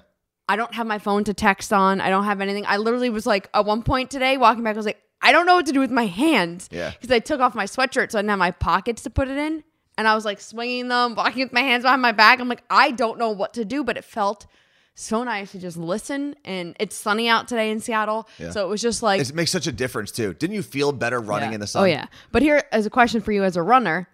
I 0.48 0.56
don't 0.56 0.74
have 0.74 0.86
my 0.86 0.98
phone 0.98 1.22
to 1.24 1.32
text 1.32 1.72
on. 1.72 2.00
I 2.00 2.10
don't 2.10 2.24
have 2.24 2.40
anything. 2.40 2.66
I 2.66 2.78
literally 2.78 3.08
was 3.08 3.24
like, 3.24 3.48
at 3.54 3.64
one 3.64 3.84
point 3.84 4.10
today, 4.10 4.36
walking 4.36 4.64
back, 4.64 4.74
I 4.74 4.76
was 4.76 4.84
like, 4.84 5.00
I 5.22 5.32
don't 5.32 5.46
know 5.46 5.54
what 5.54 5.66
to 5.66 5.72
do 5.72 5.80
with 5.80 5.90
my 5.90 6.06
hands. 6.06 6.68
Yeah. 6.72 6.90
Because 6.90 7.10
I 7.10 7.20
took 7.20 7.40
off 7.40 7.54
my 7.54 7.64
sweatshirt 7.64 8.10
so 8.10 8.18
I 8.18 8.22
didn't 8.22 8.30
have 8.30 8.38
my 8.38 8.50
pockets 8.50 9.02
to 9.02 9.10
put 9.10 9.28
it 9.28 9.38
in. 9.38 9.62
And 9.96 10.08
I 10.08 10.14
was 10.14 10.24
like 10.24 10.40
swinging 10.40 10.88
them, 10.88 11.14
walking 11.14 11.42
with 11.42 11.52
my 11.52 11.60
hands 11.60 11.84
behind 11.84 12.02
my 12.02 12.12
back. 12.12 12.40
I'm 12.40 12.48
like, 12.48 12.64
I 12.68 12.90
don't 12.90 13.18
know 13.18 13.30
what 13.30 13.54
to 13.54 13.64
do, 13.64 13.84
but 13.84 13.96
it 13.96 14.04
felt 14.04 14.46
so 14.94 15.22
nice 15.22 15.52
to 15.52 15.58
just 15.58 15.76
listen. 15.76 16.34
And 16.44 16.76
it's 16.80 16.96
sunny 16.96 17.28
out 17.28 17.46
today 17.46 17.70
in 17.70 17.80
Seattle. 17.80 18.28
Yeah. 18.38 18.50
So 18.50 18.64
it 18.64 18.68
was 18.68 18.82
just 18.82 19.02
like, 19.02 19.20
It 19.20 19.34
makes 19.34 19.50
such 19.50 19.66
a 19.66 19.72
difference 19.72 20.10
too. 20.10 20.34
Didn't 20.34 20.56
you 20.56 20.62
feel 20.62 20.92
better 20.92 21.20
running 21.20 21.50
yeah. 21.50 21.54
in 21.54 21.60
the 21.60 21.64
oh, 21.64 21.66
sun? 21.66 21.82
Oh 21.82 21.86
yeah. 21.86 22.06
But 22.32 22.42
here 22.42 22.64
as 22.72 22.86
a 22.86 22.90
question 22.90 23.20
for 23.20 23.32
you 23.32 23.44
as 23.44 23.56
a 23.56 23.62
runner, 23.62 24.08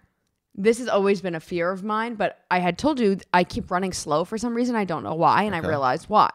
this 0.55 0.79
has 0.79 0.89
always 0.89 1.21
been 1.21 1.35
a 1.35 1.39
fear 1.39 1.71
of 1.71 1.83
mine, 1.83 2.15
but 2.15 2.39
I 2.51 2.59
had 2.59 2.77
told 2.77 2.99
you 2.99 3.17
I 3.33 3.43
keep 3.45 3.71
running 3.71 3.93
slow 3.93 4.25
for 4.25 4.37
some 4.37 4.53
reason. 4.53 4.75
I 4.75 4.83
don't 4.83 5.03
know 5.03 5.15
why, 5.15 5.43
and 5.43 5.55
I 5.55 5.59
realized 5.59 6.09
why. 6.09 6.31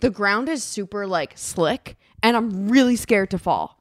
The 0.00 0.10
ground 0.10 0.48
is 0.48 0.62
super 0.62 1.06
like 1.06 1.32
slick 1.36 1.96
and 2.22 2.36
I'm 2.36 2.68
really 2.68 2.96
scared 2.96 3.30
to 3.30 3.38
fall. 3.38 3.80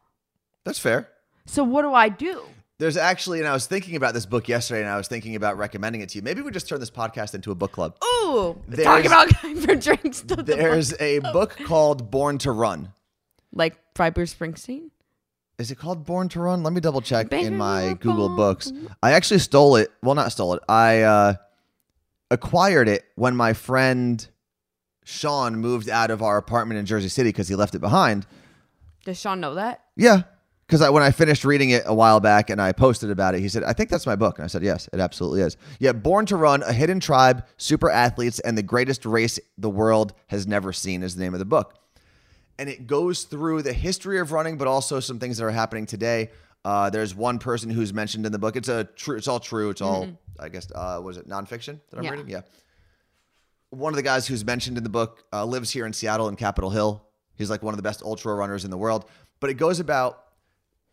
That's 0.66 0.80
fair. 0.80 1.10
So 1.46 1.64
what 1.64 1.84
do 1.84 1.94
I 1.94 2.10
do? 2.10 2.42
There's 2.78 2.98
actually, 2.98 3.40
and 3.40 3.48
I 3.48 3.54
was 3.54 3.68
thinking 3.68 3.96
about 3.96 4.14
this 4.14 4.26
book 4.26 4.50
yesterday, 4.50 4.82
and 4.82 4.90
I 4.90 4.98
was 4.98 5.08
thinking 5.08 5.36
about 5.38 5.58
recommending 5.58 6.02
it 6.02 6.10
to 6.10 6.18
you. 6.18 6.22
Maybe 6.22 6.42
we 6.42 6.52
just 6.52 6.68
turn 6.68 6.82
this 6.82 6.92
podcast 6.92 7.34
into 7.34 7.52
a 7.52 7.56
book 7.56 7.72
club. 7.72 7.96
Ooh, 8.04 8.54
talk 8.54 8.58
There's- 8.68 9.06
about 9.06 9.42
going 9.42 9.56
for 9.62 9.76
drinks. 9.76 10.22
To 10.24 10.36
the 10.36 10.44
There's 10.44 10.94
a 11.00 11.20
book 11.20 11.56
called 11.66 12.12
Born 12.12 12.38
to 12.40 12.52
Run. 12.52 12.90
like 13.54 13.78
by 13.94 14.10
Bruce 14.10 14.34
Springsteen. 14.34 14.90
Is 15.58 15.72
it 15.72 15.76
called 15.76 16.06
Born 16.06 16.28
to 16.30 16.42
Run? 16.42 16.64
Let 16.64 16.74
me 16.74 16.82
double 16.82 17.00
check 17.00 17.32
in 17.32 17.56
my 17.56 17.94
Google 18.02 18.28
born 18.28 18.36
Books. 18.36 18.74
I 19.02 19.14
actually 19.14 19.40
stole 19.40 19.78
it. 19.78 19.90
Well, 20.04 20.14
not 20.16 20.34
stole 20.34 20.54
it. 20.56 20.62
I 20.68 21.04
uh, 21.04 21.34
acquired 22.30 22.90
it 22.90 23.06
when 23.16 23.38
my 23.38 23.54
friend 23.54 24.28
Sean 25.06 25.56
moved 25.56 25.88
out 25.88 26.12
of 26.12 26.22
our 26.22 26.36
apartment 26.38 26.78
in 26.80 26.86
Jersey 26.86 27.08
City 27.08 27.30
because 27.30 27.48
he 27.48 27.56
left 27.56 27.74
it 27.74 27.80
behind. 27.80 28.26
Does 29.06 29.18
Sean 29.18 29.40
know 29.40 29.54
that? 29.56 29.82
Yeah. 29.96 30.24
Because 30.68 30.82
I, 30.82 30.90
when 30.90 31.04
I 31.04 31.12
finished 31.12 31.46
reading 31.46 31.70
it 31.70 31.84
a 31.86 31.94
while 31.94 32.20
back 32.20 32.50
and 32.50 32.60
I 32.60 32.72
posted 32.72 33.12
about 33.12 33.36
it, 33.36 33.42
he 33.42 33.50
said, 33.50 33.64
I 33.64 33.74
think 33.74 33.90
that's 33.90 34.08
my 34.08 34.16
book. 34.16 34.40
And 34.40 34.46
I 34.46 34.48
said, 34.48 34.64
Yes, 34.64 34.90
it 34.92 35.00
absolutely 35.00 35.42
is. 35.42 35.58
Yeah, 35.80 35.92
Born 35.94 36.26
to 36.28 36.36
Run, 36.38 36.64
A 36.64 36.74
Hidden 36.74 37.00
Tribe, 37.02 37.46
Super 37.58 37.90
Athletes, 37.92 38.40
and 38.40 38.58
the 38.58 38.64
Greatest 38.64 39.06
Race 39.06 39.40
the 39.60 39.70
World 39.70 40.14
Has 40.28 40.48
Never 40.48 40.74
Seen 40.74 41.04
is 41.04 41.16
the 41.16 41.24
name 41.24 41.34
of 41.34 41.40
the 41.40 41.46
book. 41.46 41.76
And 42.58 42.68
it 42.70 42.88
goes 42.88 43.26
through 43.26 43.62
the 43.62 43.74
history 43.74 44.18
of 44.20 44.32
running, 44.32 44.58
but 44.58 44.68
also 44.68 45.00
some 45.00 45.20
things 45.20 45.38
that 45.38 45.46
are 45.46 45.52
happening 45.52 45.86
today. 45.86 46.32
Uh, 46.64 46.90
there's 46.90 47.14
one 47.14 47.38
person 47.38 47.70
who's 47.70 47.94
mentioned 47.94 48.26
in 48.26 48.32
the 48.32 48.40
book. 48.40 48.56
It's 48.56 48.70
a 48.70 48.86
true. 48.86 49.18
It's 49.18 49.28
all 49.28 49.40
true. 49.40 49.70
It's 49.70 49.82
all, 49.82 50.08
I 50.40 50.50
guess, 50.50 50.68
uh, 50.74 51.00
was 51.04 51.18
it 51.18 51.28
nonfiction 51.30 51.80
that 51.92 51.98
I'm 51.98 52.04
Yeah. 52.04 52.10
reading? 52.12 52.30
Yeah. 52.30 52.42
One 53.70 53.94
of 53.94 53.98
the 53.98 54.04
guys 54.04 54.26
who's 54.26 54.44
mentioned 54.44 54.78
in 54.78 54.84
the 54.84 54.90
book 54.90 55.26
uh, 55.32 55.46
lives 55.46 55.70
here 55.70 55.86
in 55.86 55.94
Seattle 55.94 56.28
in 56.30 56.36
Capitol 56.38 56.70
Hill. 56.72 57.04
He's 57.36 57.50
like 57.52 57.62
one 57.62 57.74
of 57.74 57.78
the 57.78 57.84
best 57.84 58.02
ultra 58.02 58.34
runners 58.34 58.64
in 58.66 58.72
the 58.72 58.78
world. 58.78 59.06
But 59.42 59.50
it 59.52 59.56
goes 59.56 59.80
about 59.80 60.24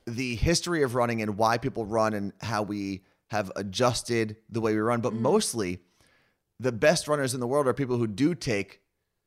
the 0.06 0.36
history 0.36 0.82
of 0.82 0.94
running 0.94 1.22
and 1.22 1.36
why 1.36 1.58
people 1.58 1.86
run 1.86 2.14
and 2.14 2.32
how 2.40 2.62
we 2.62 3.02
have 3.30 3.50
adjusted 3.56 4.36
the 4.50 4.60
way 4.60 4.74
we 4.74 4.80
run. 4.80 5.00
But 5.00 5.14
mm. 5.14 5.20
mostly, 5.20 5.80
the 6.60 6.72
best 6.72 7.08
runners 7.08 7.34
in 7.34 7.40
the 7.40 7.46
world 7.46 7.66
are 7.66 7.74
people 7.74 7.96
who 7.96 8.06
do 8.06 8.34
take 8.34 8.80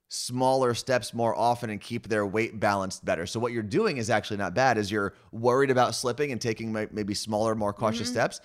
smaller 0.07 0.73
steps 0.73 1.13
more 1.13 1.35
often 1.35 1.69
and 1.69 1.81
keep 1.81 2.07
their 2.07 2.25
weight 2.25 2.59
balanced 2.59 3.03
better. 3.03 3.25
So 3.25 3.39
what 3.39 3.51
you're 3.51 3.63
doing 3.63 3.97
is 3.97 4.09
actually 4.09 4.37
not 4.37 4.53
bad. 4.53 4.77
Is 4.77 4.91
you're 4.91 5.13
worried 5.31 5.71
about 5.71 5.95
slipping 5.95 6.31
and 6.31 6.39
taking 6.39 6.71
maybe 6.71 7.13
smaller, 7.13 7.55
more 7.55 7.73
cautious 7.73 8.07
mm-hmm. 8.07 8.13
steps. 8.13 8.41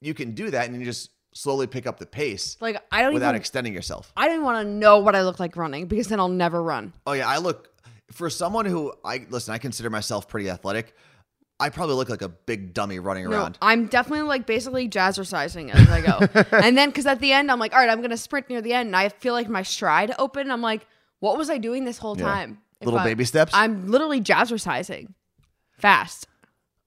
You 0.00 0.14
can 0.14 0.32
do 0.32 0.50
that 0.50 0.68
and 0.68 0.78
you 0.78 0.84
just 0.84 1.10
slowly 1.34 1.66
pick 1.66 1.86
up 1.86 1.98
the 1.98 2.06
pace 2.06 2.56
Like 2.60 2.80
I 2.92 3.02
don't 3.02 3.12
without 3.12 3.30
even. 3.30 3.40
extending 3.40 3.74
yourself. 3.74 4.12
I 4.16 4.28
don't 4.28 4.42
want 4.42 4.64
to 4.64 4.72
know 4.72 5.00
what 5.00 5.16
I 5.16 5.22
look 5.22 5.40
like 5.40 5.56
running 5.56 5.86
because 5.86 6.08
then 6.08 6.20
I'll 6.20 6.28
never 6.28 6.62
run. 6.62 6.92
Oh 7.06 7.12
yeah, 7.12 7.28
I 7.28 7.38
look 7.38 7.68
for 8.12 8.30
someone 8.30 8.66
who 8.66 8.92
I 9.04 9.26
listen. 9.28 9.52
I 9.52 9.58
consider 9.58 9.90
myself 9.90 10.28
pretty 10.28 10.48
athletic. 10.48 10.94
I 11.60 11.68
probably 11.70 11.94
look 11.94 12.08
like 12.08 12.22
a 12.22 12.28
big 12.28 12.74
dummy 12.74 12.98
running 12.98 13.24
No, 13.30 13.36
around. 13.36 13.58
I'm 13.62 13.86
definitely 13.86 14.26
like 14.26 14.44
basically 14.46 14.88
jazzercising 14.88 15.70
as 15.70 15.88
I 15.88 16.00
go. 16.00 16.44
and 16.56 16.76
then 16.76 16.88
because 16.90 17.06
at 17.06 17.20
the 17.20 17.32
end, 17.32 17.50
I'm 17.50 17.58
like, 17.60 17.72
all 17.72 17.78
right, 17.78 17.88
I'm 17.88 17.98
going 17.98 18.10
to 18.10 18.16
sprint 18.16 18.48
near 18.50 18.60
the 18.60 18.72
end. 18.72 18.88
And 18.88 18.96
I 18.96 19.08
feel 19.08 19.34
like 19.34 19.48
my 19.48 19.62
stride 19.62 20.12
open. 20.18 20.50
I'm 20.50 20.62
like, 20.62 20.86
what 21.20 21.38
was 21.38 21.48
I 21.50 21.58
doing 21.58 21.84
this 21.84 21.98
whole 21.98 22.18
Yeah. 22.18 22.24
time? 22.24 22.58
If 22.80 22.86
Little 22.86 23.00
I- 23.00 23.04
baby 23.04 23.24
steps? 23.24 23.52
I'm 23.54 23.88
literally 23.88 24.20
jazzercising 24.20 25.14
fast. 25.78 26.26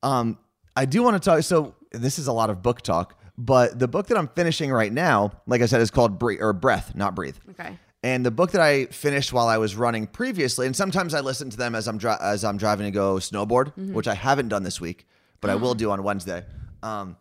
Um, 0.03 0.37
I 0.75 0.85
do 0.85 1.01
want 1.01 1.21
to 1.21 1.25
talk. 1.29 1.41
So 1.43 1.75
this 1.91 2.19
is 2.19 2.27
a 2.27 2.33
lot 2.33 2.49
of 2.49 2.61
book 2.61 2.81
talk, 2.81 3.17
but 3.37 3.79
the 3.79 3.87
book 3.87 4.07
that 4.07 4.17
I'm 4.17 4.27
finishing 4.27 4.71
right 4.71 4.91
now, 4.91 5.31
like 5.47 5.61
I 5.61 5.65
said, 5.65 5.81
is 5.81 5.89
called 5.91 6.19
Breathe 6.19 6.41
or 6.41 6.53
Breath, 6.53 6.93
not 6.93 7.15
Breathe. 7.15 7.37
Okay. 7.51 7.77
And 8.03 8.25
the 8.25 8.31
book 8.31 8.51
that 8.51 8.61
I 8.61 8.85
finished 8.85 9.33
while 9.33 9.47
I 9.47 9.57
was 9.57 9.75
running 9.75 10.05
previously, 10.07 10.65
and 10.67 10.75
sometimes 10.75 11.13
I 11.13 11.19
listen 11.21 11.49
to 11.49 11.57
them 11.57 11.73
as 11.75 11.87
I'm 11.87 11.97
dri- 11.97 12.15
as 12.21 12.43
I'm 12.43 12.57
driving 12.57 12.85
to 12.85 12.91
go 12.91 13.15
snowboard, 13.15 13.75
which 13.93 14.07
I 14.07 14.13
haven't 14.13 14.49
done 14.49 14.63
this 14.63 14.79
week, 14.79 15.07
but 15.41 15.49
I 15.49 15.55
will 15.55 15.73
do 15.73 15.89
on 15.91 16.03
Wednesday. 16.03 16.45
Um, 16.83 17.17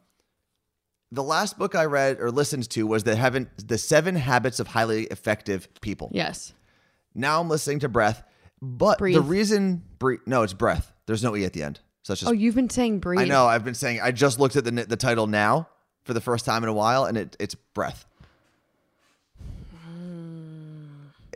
the 1.10 1.22
last 1.22 1.58
book 1.58 1.74
I 1.74 1.84
read 1.86 2.20
or 2.20 2.30
listened 2.30 2.68
to 2.70 2.86
was 2.86 3.04
the 3.04 3.16
Heaven, 3.16 3.48
the 3.64 3.78
Seven 3.78 4.16
Habits 4.16 4.60
of 4.60 4.66
Highly 4.68 5.04
Effective 5.04 5.68
People. 5.80 6.10
Yes. 6.12 6.52
Now 7.14 7.40
I'm 7.40 7.48
listening 7.48 7.78
to 7.80 7.88
Breath, 7.88 8.22
but 8.60 8.98
the 8.98 9.20
reason 9.22 9.82
breathe, 9.98 10.20
no, 10.26 10.42
it's 10.42 10.52
Breath. 10.52 10.92
There's 11.06 11.22
no 11.22 11.34
e 11.36 11.44
at 11.44 11.52
the 11.54 11.62
end, 11.62 11.80
so 12.02 12.12
it's 12.12 12.20
just 12.20 12.28
Oh, 12.30 12.34
you've 12.34 12.54
been 12.54 12.68
saying 12.68 12.98
breathe. 12.98 13.20
I 13.20 13.24
know. 13.24 13.46
I've 13.46 13.64
been 13.64 13.74
saying. 13.74 14.00
I 14.02 14.10
just 14.12 14.38
looked 14.38 14.56
at 14.56 14.64
the 14.64 14.72
the 14.72 14.96
title 14.96 15.26
now 15.26 15.68
for 16.04 16.12
the 16.12 16.20
first 16.20 16.44
time 16.44 16.62
in 16.64 16.68
a 16.68 16.72
while, 16.74 17.04
and 17.06 17.16
it, 17.16 17.34
it's 17.40 17.54
breath. 17.54 18.04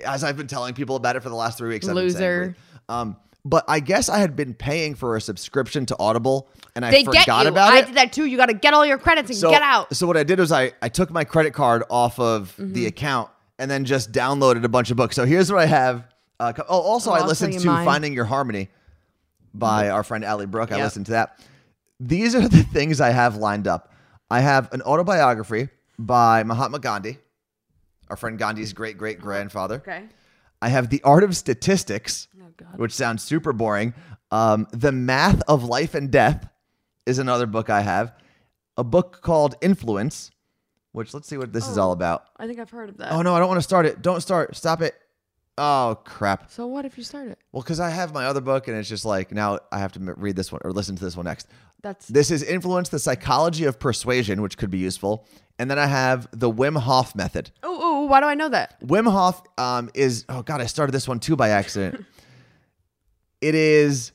As 0.05 0.25
I've 0.25 0.37
been 0.37 0.47
telling 0.47 0.75
people 0.75 0.97
about 0.97 1.17
it 1.17 1.23
for 1.23 1.29
the 1.29 1.35
last 1.35 1.59
three 1.59 1.69
weeks, 1.71 1.89
I've 1.89 1.95
been 1.95 2.11
saying 2.11 2.41
Loser. 2.41 2.57
Um, 2.89 3.17
but 3.45 3.65
I 3.69 3.81
guess 3.81 4.09
I 4.09 4.19
had 4.19 4.37
been 4.37 4.53
paying 4.55 4.95
for 4.95 5.17
a 5.17 5.21
subscription 5.21 5.87
to 5.87 5.97
Audible, 5.99 6.49
and 6.77 6.85
I 6.85 6.91
They 6.91 7.05
forgot 7.05 7.47
about 7.47 7.73
I 7.73 7.79
it. 7.79 7.83
I 7.83 7.87
did 7.87 7.95
that 7.97 8.13
too. 8.13 8.27
You 8.27 8.37
got 8.37 8.47
to 8.47 8.55
get 8.55 8.75
all 8.75 8.85
your 8.85 8.99
credits 8.99 9.31
and 9.31 9.39
so, 9.39 9.51
get 9.51 9.63
out. 9.63 9.95
So 9.97 10.07
what 10.07 10.17
I 10.19 10.25
did 10.25 10.39
was 10.39 10.53
I 10.53 10.73
I 10.83 10.89
took 10.91 11.11
my 11.11 11.25
credit 11.25 11.53
card 11.55 11.83
off 11.89 12.19
of 12.19 12.55
Mm-hmm. 12.59 12.73
the 12.75 12.87
account 12.87 13.31
and 13.59 13.71
then 13.71 13.85
just 13.85 14.13
downloaded 14.13 14.65
a 14.65 14.69
bunch 14.69 14.91
of 14.91 14.97
books. 14.97 15.17
So 15.17 15.25
here's 15.25 15.51
what 15.51 15.61
I 15.61 15.67
have. 15.67 16.05
Uh, 16.39 16.53
oh, 16.69 16.81
also 16.81 17.11
Oh, 17.11 17.15
I 17.15 17.27
listened 17.27 17.53
to 17.59 17.67
mine. 17.67 17.85
Finding 17.85 18.13
Your 18.15 18.25
Harmony 18.25 18.69
by 19.55 19.91
our 19.91 20.03
friend 20.03 20.25
Ali 20.25 20.47
Brooke. 20.47 20.73
I 20.73 20.77
Yep. 20.77 20.85
listened 20.85 21.07
to 21.07 21.13
that. 21.13 21.41
These 21.99 22.35
are 22.35 22.47
the 22.49 22.63
things 22.63 23.01
I 23.01 23.11
have 23.11 23.37
lined 23.37 23.67
up. 23.69 23.93
I 24.31 24.41
have 24.41 24.73
an 24.73 24.81
autobiography 24.83 25.69
by 25.99 26.43
Mahatma 26.45 26.79
Gandhi, 26.79 27.19
our 28.11 28.17
friend 28.17 28.39
Gandhi's 28.39 28.73
great 28.73 28.99
great 28.99 29.21
grandfather. 29.21 29.77
Okay. 29.77 30.05
I 30.63 30.69
have 30.69 30.91
The 30.91 31.03
Art 31.05 31.25
of 31.25 31.35
Statistics, 31.37 32.29
Oh, 32.39 32.65
which 32.77 32.93
sounds 32.93 33.23
super 33.23 33.53
boring. 33.55 33.95
Um, 34.31 34.67
the 34.73 34.93
Math 34.93 35.41
of 35.49 35.65
Life 35.65 35.95
and 35.95 36.11
Death 36.11 36.47
is 37.07 37.19
another 37.19 37.47
book 37.47 37.71
I 37.71 37.81
have. 37.81 38.13
A 38.77 38.85
book 38.85 39.21
called 39.23 39.55
Influence, 39.63 40.31
which 40.93 41.15
let's 41.15 41.27
see 41.29 41.39
what 41.39 41.53
this 41.53 41.67
is 41.67 41.79
all 41.79 41.93
about. 41.93 42.25
I 42.37 42.47
think 42.47 42.59
I've 42.59 42.69
heard 42.71 42.91
of 42.91 42.99
that. 42.99 43.13
Oh 43.13 43.23
no, 43.23 43.35
I 43.35 43.39
don't 43.39 43.49
want 43.49 43.59
to 43.59 43.63
start 43.63 43.87
it. 43.87 44.03
Don't 44.03 44.21
start. 44.21 44.55
Stop 44.55 44.83
it. 44.83 44.95
Oh 45.57 45.99
crap. 46.05 46.51
So 46.51 46.67
what 46.67 46.85
if 46.85 46.97
you 46.99 47.05
start 47.05 47.29
it? 47.29 47.39
Well, 47.53 47.63
because 47.63 47.81
I 47.81 47.91
have 47.91 48.13
my 48.15 48.27
other 48.27 48.41
book, 48.41 48.69
and 48.69 48.77
it's 48.77 48.89
just 48.89 49.05
like 49.05 49.33
now 49.33 49.59
I 49.73 49.79
have 49.79 49.93
to 49.93 50.01
read 50.01 50.37
this 50.37 50.51
one 50.53 50.61
or 50.65 50.73
listen 50.73 50.97
to 50.97 51.05
this 51.05 51.17
one 51.17 51.25
next. 51.25 51.49
That's 51.83 52.07
This 52.07 52.31
is 52.31 52.43
Influence: 52.43 52.89
The 52.91 52.99
Psychology 52.99 53.65
of 53.65 53.79
Persuasion, 53.79 54.43
which 54.43 54.57
could 54.59 54.71
be 54.71 54.79
useful. 54.79 55.27
And 55.59 55.71
then 55.71 55.79
I 55.79 55.87
have 55.87 56.29
the 56.33 56.51
Wim 56.51 56.79
Hof 56.79 57.15
Method. 57.15 57.51
oh, 57.63 57.79
oh, 57.80 57.80
why 58.11 58.21
do 58.21 58.27
I 58.27 58.35
know 58.35 58.49
that? 58.51 58.81
Wim 58.87 59.11
Hof 59.11 59.43
um, 59.57 59.91
is 59.95 60.25
oh 60.29 60.43
god, 60.43 60.61
I 60.61 60.67
started 60.67 60.93
this 60.93 61.09
one 61.09 61.21
too 61.21 61.37
by 61.37 61.51
accident. 61.51 62.05
it 63.41 63.55
is 63.55 64.13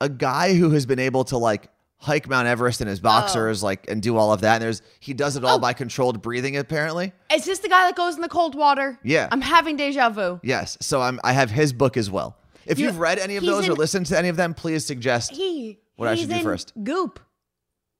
a 0.00 0.08
guy 0.08 0.54
who 0.54 0.70
has 0.70 0.84
been 0.86 0.98
able 0.98 1.24
to 1.24 1.38
like 1.38 1.68
hike 1.98 2.28
Mount 2.28 2.46
Everest 2.46 2.80
in 2.82 2.88
his 2.88 3.00
boxers, 3.00 3.62
like 3.62 3.88
and 3.88 4.02
do 4.02 4.16
all 4.16 4.32
of 4.32 4.42
that. 4.42 4.54
And 4.56 4.62
there's 4.62 4.82
he 5.00 5.14
does 5.14 5.36
it 5.36 5.44
all 5.44 5.56
Oh. 5.56 5.58
by 5.58 5.72
controlled 5.72 6.20
breathing, 6.20 6.56
apparently. 6.56 7.12
Is 7.32 7.44
this 7.44 7.60
the 7.60 7.68
guy 7.68 7.86
that 7.86 7.96
goes 7.96 8.16
in 8.16 8.20
the 8.20 8.28
cold 8.28 8.54
water? 8.54 8.98
Yeah. 9.02 9.28
I'm 9.32 9.40
having 9.40 9.76
deja 9.76 10.10
vu. 10.10 10.40
Yes, 10.42 10.76
so 10.80 11.00
I'm 11.00 11.18
I 11.24 11.32
have 11.32 11.50
his 11.50 11.72
book 11.72 11.96
as 11.96 12.10
well. 12.10 12.36
If 12.66 12.78
You- 12.78 12.86
you've 12.86 12.98
read 12.98 13.18
any 13.18 13.36
of 13.36 13.44
those 13.44 13.68
or 13.68 13.74
listened 13.74 14.06
to 14.06 14.18
any 14.18 14.28
of 14.28 14.36
them, 14.36 14.52
please 14.52 14.84
suggest. 14.84 15.30
He. 15.32 15.78
What 15.96 16.08
I 16.08 16.14
should 16.16 16.28
do 16.28 16.34
in 16.36 16.42
first. 16.42 16.72
Goop. 16.82 17.20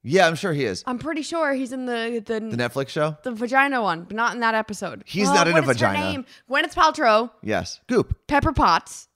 Yeah, 0.09 0.29
I'm 0.29 0.37
sure 0.37 0.53
he 0.53 0.64
is. 0.64 0.85
I'm 0.87 0.99
pretty 0.99 1.23
sure 1.23 1.53
he's 1.53 1.73
in 1.73 1.87
the 1.87 2.23
the, 2.25 2.35
The 2.38 2.57
Netflix 2.57 2.90
show. 2.90 3.16
the 3.25 3.33
vagina 3.33 3.83
one, 3.83 4.05
but 4.05 4.14
not 4.16 4.35
in 4.35 4.40
that 4.40 4.55
episode. 4.55 5.03
He's 5.05 5.29
Oh, 5.29 5.35
not 5.35 5.49
in 5.49 5.53
a 5.57 5.62
what 5.62 5.64
is 5.64 5.81
her 5.81 5.88
vagina. 5.88 6.12
name? 6.12 6.27
Gwyneth 6.49 6.75
Paltrow, 6.75 7.31
Yes, 7.42 7.81
Goop. 7.88 8.16
Pepper 8.29 8.53
Potts. 8.53 9.09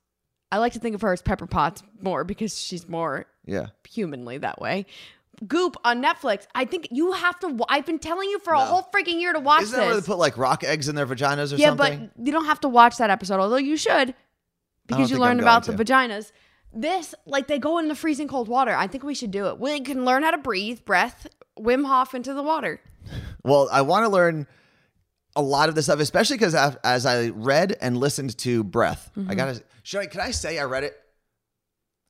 I 0.51 0.59
like 0.59 0.73
to 0.73 0.81
think 0.81 0.97
of 0.97 1.03
her 1.03 1.13
as 1.13 1.23
Pepper 1.23 1.47
Potts 1.47 1.85
more 2.03 2.25
because 2.25 2.61
she's 2.61 2.89
more 2.89 3.27
Yeah. 3.47 3.67
humanly 3.89 4.39
that 4.39 4.61
way. 4.61 4.85
Goop 5.47 5.77
on 5.85 6.03
Netflix. 6.03 6.47
I 6.57 6.65
think 6.65 6.89
you 6.91 7.13
have 7.13 7.39
to. 7.39 7.49
wa- 7.49 7.67
I've 7.69 7.87
been 7.87 8.01
telling 8.01 8.29
you 8.29 8.41
for 8.41 8.53
a 8.53 8.61
whole 8.61 8.83
freaking 8.93 9.21
year 9.21 9.33
to 9.33 9.39
watch 9.41 9.63
Isn't 9.63 9.79
that 9.79 9.85
where 9.87 9.95
they 9.95 10.01
this. 10.01 10.07
put 10.09 10.19
like 10.19 10.37
rock 10.37 10.65
eggs 10.65 10.89
in 10.89 10.97
their 10.97 11.07
vaginas 11.07 11.53
or 11.53 11.57
yeah, 11.57 11.69
something? 11.69 12.11
but 12.17 12.27
you 12.27 12.33
don't 12.33 12.45
have 12.47 12.61
to 12.63 12.69
watch 12.69 12.97
that 12.99 13.11
episode, 13.11 13.39
although 13.41 13.57
you 13.57 13.77
should, 13.77 14.13
because 14.89 15.09
you 15.11 15.17
think 15.17 15.21
learn 15.21 15.39
I'm 15.39 15.45
about 15.45 15.65
the 15.65 15.73
going 15.73 15.87
vaginas. 16.11 16.33
This, 16.73 17.15
like, 17.27 17.49
they 17.49 17.59
go 17.59 17.79
in 17.79 17.89
the 17.89 17.95
freezing 17.95 18.29
cold 18.29 18.49
water. 18.49 18.75
I 18.75 18.87
think 18.87 19.03
we 19.03 19.15
should 19.15 19.31
do 19.31 19.47
it. 19.49 19.59
We 19.59 19.81
can 19.81 20.05
learn 20.05 20.23
how 20.23 20.31
to 20.31 20.39
breathe, 20.39 20.85
breath, 20.85 21.27
Wim 21.59 21.85
Hof 21.87 22.15
into 22.15 22.33
the 22.33 22.43
water. 22.43 22.81
Well, 23.45 23.69
I 23.73 23.83
want 23.83 24.05
to 24.05 24.09
learn 24.09 24.47
a 25.35 25.43
lot 25.43 25.69
of 25.69 25.75
this 25.75 25.87
stuff, 25.87 26.01
especially 26.01 26.37
because 26.37 26.55
as 26.55 27.07
I 27.07 27.29
read 27.29 27.77
and 27.81 27.97
listened 27.97 28.37
to 28.39 28.63
Breath, 28.65 29.11
Mm-hmm. 29.17 29.31
I 29.31 29.35
gotta. 29.35 29.63
Should 29.83 30.01
I? 30.01 30.07
Can 30.07 30.21
I 30.21 30.31
say 30.31 30.59
I 30.59 30.65
read 30.65 30.85
it, 30.85 30.97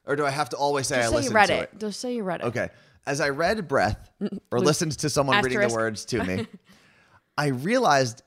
or 0.07 0.17
do 0.17 0.27
I 0.27 0.31
have 0.31 0.49
to 0.51 0.57
always 0.57 0.87
say 0.89 0.97
Just 0.97 1.15
I 1.15 1.21
say 1.21 1.27
you 1.29 1.33
read 1.35 1.47
to 1.47 1.59
it. 1.61 1.71
Just 1.79 2.01
say 2.01 2.15
you 2.15 2.23
read 2.23 2.41
it. 2.41 2.47
Okay. 2.47 2.69
As 3.07 3.21
I 3.21 3.29
read 3.31 3.67
Breath 3.69 4.11
or 4.51 4.59
listened 4.61 4.93
to 4.99 5.09
someone 5.09 5.43
reading 5.43 5.61
the 5.61 5.69
words 5.69 6.05
to 6.07 6.23
me, 6.25 6.47
I 7.39 7.49
realized 7.49 8.23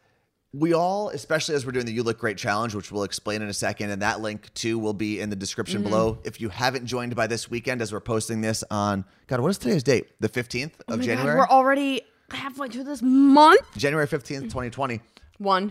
we 0.54 0.74
all, 0.74 1.10
especially 1.10 1.56
as 1.56 1.66
we're 1.66 1.72
doing 1.72 1.86
the 1.88 1.92
You 1.92 2.04
Look 2.04 2.20
Great 2.20 2.38
challenge, 2.38 2.76
which 2.76 2.92
we'll 2.92 3.04
explain 3.04 3.42
in 3.42 3.50
a 3.50 3.54
second, 3.54 3.90
and 3.90 4.02
that 4.04 4.22
link 4.22 4.54
too 4.54 4.78
will 4.78 4.94
be 4.94 5.20
in 5.20 5.30
the 5.32 5.36
description 5.36 5.82
Mm-hmm. 5.82 5.90
below. 5.90 6.20
If 6.24 6.40
you 6.40 6.50
haven't 6.50 6.86
joined 6.86 7.16
by 7.16 7.26
this 7.28 7.50
weekend, 7.50 7.82
as 7.82 7.92
we're 7.92 8.00
posting 8.00 8.42
this 8.42 8.64
on, 8.70 9.04
God, 9.28 9.40
what 9.40 9.50
is 9.50 9.58
today's 9.58 9.84
date? 9.84 10.08
The 10.20 10.30
15th 10.30 10.66
of 10.66 10.72
Oh 10.90 10.96
God, 10.98 11.02
January? 11.04 11.38
we're 11.38 11.48
already 11.48 12.02
halfway 12.30 12.68
through 12.70 12.84
this 12.84 13.02
month. 13.02 13.62
January 13.78 14.08
15th, 14.08 14.42
2020. 14.44 15.02
One. 15.40 15.70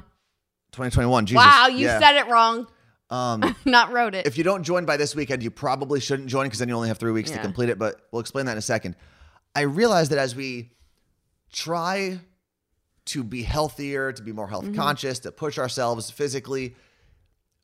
2021. 0.72 1.26
Jesus. 1.26 1.44
Wow, 1.44 1.68
you 1.68 1.86
Yeah. 1.86 2.00
said 2.00 2.16
it 2.16 2.28
wrong. 2.28 2.66
Um, 3.10 3.54
Not 3.64 3.92
wrote 3.92 4.14
it. 4.14 4.26
If 4.26 4.36
you 4.38 4.42
don't 4.44 4.62
join 4.64 4.84
by 4.84 4.96
this 4.96 5.14
weekend, 5.14 5.42
you 5.42 5.50
probably 5.50 6.00
shouldn't 6.00 6.28
join 6.28 6.46
because 6.46 6.58
then 6.58 6.68
you 6.68 6.74
only 6.74 6.88
have 6.88 6.98
three 6.98 7.12
weeks 7.12 7.30
to 7.30 7.38
complete 7.38 7.68
it. 7.68 7.78
But 7.78 8.00
we'll 8.10 8.20
explain 8.20 8.46
that 8.46 8.52
in 8.52 8.58
a 8.58 8.62
second. 8.62 8.96
I 9.54 9.60
realize 9.62 10.08
that 10.08 10.18
as 10.18 10.34
we 10.34 10.70
try 11.52 12.18
to 13.06 13.24
be 13.24 13.42
healthier, 13.42 14.12
to 14.12 14.22
be 14.22 14.32
more 14.32 14.46
Mm-hmm. 14.46 14.66
health 14.66 14.76
conscious, 14.76 15.18
to 15.20 15.32
push 15.32 15.58
ourselves 15.58 16.10
physically, 16.10 16.74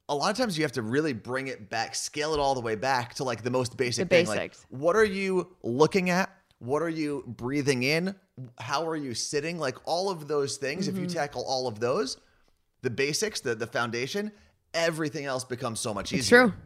a 0.09 0.15
lot 0.15 0.31
of 0.31 0.37
times 0.37 0.57
you 0.57 0.65
have 0.65 0.73
to 0.73 0.83
really 0.83 1.13
bring 1.13 1.49
it 1.49 1.69
back, 1.69 1.95
scale 1.95 2.33
it 2.35 2.41
all 2.41 2.55
the 2.55 2.61
way 2.61 2.75
back 2.75 3.15
to 3.15 3.25
like 3.25 3.43
the 3.43 3.51
most 3.51 3.77
basic 3.77 4.09
The 4.09 4.17
thing. 4.17 4.27
Like, 4.27 4.55
what 4.71 4.97
are 4.97 5.05
you 5.05 5.55
looking 5.63 6.11
at? 6.11 6.31
What 6.61 6.83
are 6.83 6.89
you 6.89 7.25
breathing 7.27 7.83
in? 7.83 8.15
How 8.59 8.89
are 8.89 8.97
you 8.97 9.15
sitting? 9.15 9.59
Like 9.59 9.77
all 9.85 10.11
of 10.11 10.27
those 10.27 10.57
things, 10.57 10.89
if 10.89 10.97
you 10.97 11.03
Mm-hmm. 11.07 11.15
tackle 11.17 11.45
all 11.47 11.69
of 11.69 11.79
those, 11.79 12.17
the 12.83 12.91
basics, 12.91 13.41
the, 13.41 13.55
the 13.55 13.67
foundation, 13.67 14.33
everything 14.75 15.25
else 15.27 15.45
becomes 15.45 15.79
so 15.79 15.93
much 15.95 16.13
easier. 16.13 16.19
It's 16.21 16.29
true. 16.53 16.61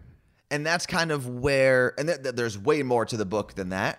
And 0.50 0.64
that's 0.64 0.87
kind 0.87 1.11
of 1.11 1.26
where, 1.28 1.94
and 1.98 2.08
th- 2.08 2.22
th- 2.22 2.35
there's 2.35 2.56
way 2.58 2.82
more 2.82 3.04
to 3.06 3.16
the 3.16 3.24
book 3.24 3.54
than 3.54 3.70
that, 3.70 3.98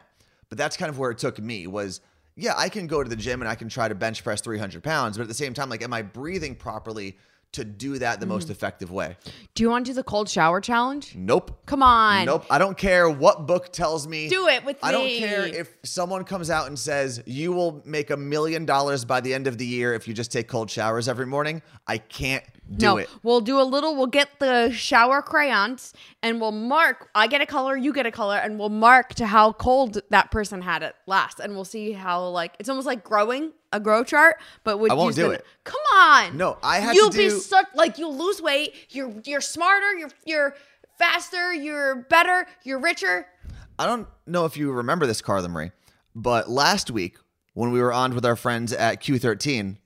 but 0.50 0.58
that's 0.58 0.78
kind 0.78 0.90
of 0.90 0.98
where 1.00 1.12
it 1.12 1.18
took 1.18 1.40
me 1.40 1.68
was, 1.68 2.00
yeah, 2.36 2.54
I 2.58 2.70
can 2.70 2.88
go 2.88 3.04
to 3.04 3.10
the 3.10 3.16
gym 3.16 3.42
and 3.42 3.50
I 3.50 3.56
can 3.56 3.70
try 3.70 3.88
to 3.88 3.96
bench 3.96 4.24
press 4.24 4.42
300 4.42 4.84
pounds, 4.84 5.18
but 5.18 5.24
at 5.24 5.28
the 5.28 5.34
same 5.34 5.54
time, 5.54 5.70
like, 5.70 5.84
am 5.84 5.94
I 5.94 6.02
breathing 6.02 6.56
properly 6.56 7.18
to 7.54 7.64
do 7.64 7.98
that 8.00 8.20
the 8.20 8.26
Mm-hmm. 8.26 8.34
most 8.34 8.50
effective 8.50 8.92
way? 8.92 9.18
Do 9.56 9.64
you 9.64 9.70
want 9.70 9.86
to 9.86 9.92
do 9.92 9.96
the 9.96 10.04
cold 10.04 10.30
shower 10.30 10.60
challenge? 10.62 11.16
Nope. 11.16 11.60
Come 11.66 11.84
on. 11.84 12.26
Nope. 12.26 12.46
I 12.50 12.58
don't 12.58 12.78
care 12.78 13.10
what 13.10 13.46
book 13.48 13.72
tells 13.72 14.08
me. 14.08 14.28
Do 14.30 14.48
it 14.48 14.64
with 14.66 14.76
me. 14.78 14.80
I 14.90 14.92
don't 14.92 15.08
care 15.08 15.46
if 15.46 15.76
someone 15.84 16.24
comes 16.24 16.50
out 16.50 16.68
and 16.68 16.78
says 16.78 17.22
you 17.26 17.52
will 17.54 17.82
make 17.86 18.10
a 18.10 18.18
million 18.18 18.66
dollars 18.66 19.06
by 19.06 19.22
the 19.22 19.34
end 19.34 19.48
of 19.48 19.58
the 19.58 19.66
year 19.66 19.94
if 19.94 20.08
you 20.08 20.14
just 20.14 20.32
take 20.32 20.48
cold 20.48 20.70
showers 20.70 21.08
every 21.08 21.26
morning. 21.26 21.62
I 21.88 21.98
can't 22.00 22.44
do 22.78 22.86
no, 22.86 22.98
it. 22.98 23.10
we'll 23.24 23.42
do 23.42 23.60
a 23.60 23.64
little. 23.64 23.96
We'll 23.96 24.08
get 24.08 24.40
the 24.40 24.72
shower 24.72 25.22
crayons 25.22 25.94
and 26.24 26.40
we'll 26.40 26.52
mark. 26.54 27.10
I 27.14 27.28
get 27.28 27.42
a 27.42 27.46
color, 27.46 27.76
you 27.76 27.94
get 27.94 28.06
a 28.06 28.12
color, 28.12 28.38
and 28.38 28.58
we'll 28.58 28.70
mark 28.70 29.14
to 29.16 29.26
how 29.28 29.52
cold 29.52 30.02
that 30.10 30.32
person 30.32 30.62
had 30.62 30.82
it 30.82 30.96
last, 31.06 31.40
and 31.40 31.54
we'll 31.56 31.66
see 31.66 31.92
how 31.92 32.26
like 32.30 32.56
it's 32.60 32.70
almost 32.70 32.88
like 32.88 33.04
growing 33.04 33.52
a 33.74 33.80
grow 33.82 34.04
chart, 34.06 34.38
but 34.64 34.78
with 34.78 34.92
I 34.92 34.96
won't 34.96 35.16
do 35.16 35.24
the- 35.28 35.32
it. 35.32 35.46
Come 35.66 35.82
on, 35.96 36.38
No, 36.38 36.58
I 36.64 36.80
to 36.80 36.96
You'll 36.96 37.10
be 37.10 37.30
do- 37.30 37.40
such 37.40 37.66
like 37.76 37.98
you'll 37.98 38.16
lose 38.18 38.42
weight. 38.42 38.74
You're 38.92 39.14
you're 39.26 39.42
smarter. 39.42 39.94
You're 39.96 40.12
you're 40.26 40.56
faster. 40.98 41.54
You're 41.54 41.96
better. 41.96 42.48
You're 42.64 42.80
richer. 42.80 43.28
I 43.80 43.86
don't 43.88 44.08
know 44.28 44.46
if 44.46 44.56
you 44.56 44.72
remember 44.72 45.06
this, 45.08 45.22
Carla 45.22 45.50
Marie, 45.50 45.72
but 46.16 46.50
last 46.50 46.92
week 46.92 47.18
when 47.54 47.72
we 47.72 47.82
were 47.82 47.92
on 47.92 48.14
with 48.16 48.26
our 48.26 48.36
friends 48.36 48.72
at 48.72 49.02
Q13 49.02 49.78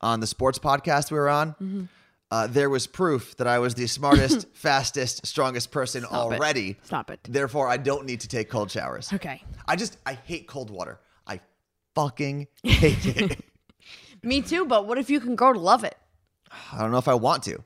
on 0.00 0.20
the 0.20 0.26
sports 0.26 0.58
podcast 0.58 1.10
we 1.10 1.18
were 1.18 1.28
on, 1.28 1.52
Mm-hmm. 1.54 1.84
uh, 2.30 2.46
there 2.46 2.70
was 2.70 2.86
proof 2.86 3.36
that 3.38 3.46
I 3.46 3.58
was 3.58 3.74
the 3.74 3.86
smartest, 3.86 4.46
fastest, 4.54 5.26
strongest 5.26 5.70
person 5.70 6.04
it. 6.04 6.12
already. 6.12 6.76
Stop 6.84 7.10
it. 7.10 7.20
Therefore, 7.28 7.68
I 7.68 7.76
don't 7.78 8.04
need 8.06 8.20
to 8.20 8.28
take 8.28 8.48
cold 8.50 8.70
showers. 8.70 9.12
Okay. 9.12 9.42
I 9.66 9.76
just, 9.76 9.96
I 10.06 10.14
hate 10.14 10.46
cold 10.46 10.70
water. 10.70 10.98
Fucking 11.98 12.46
hate 12.62 13.06
it. 13.06 13.44
Me 14.22 14.40
too. 14.40 14.64
But 14.64 14.86
what 14.86 14.98
if 14.98 15.10
you 15.10 15.18
can 15.18 15.34
grow 15.34 15.52
to 15.52 15.58
love 15.58 15.82
it? 15.82 15.96
I 16.72 16.78
don't 16.78 16.92
know 16.92 16.98
if 16.98 17.08
I 17.08 17.14
want 17.14 17.42
to. 17.44 17.58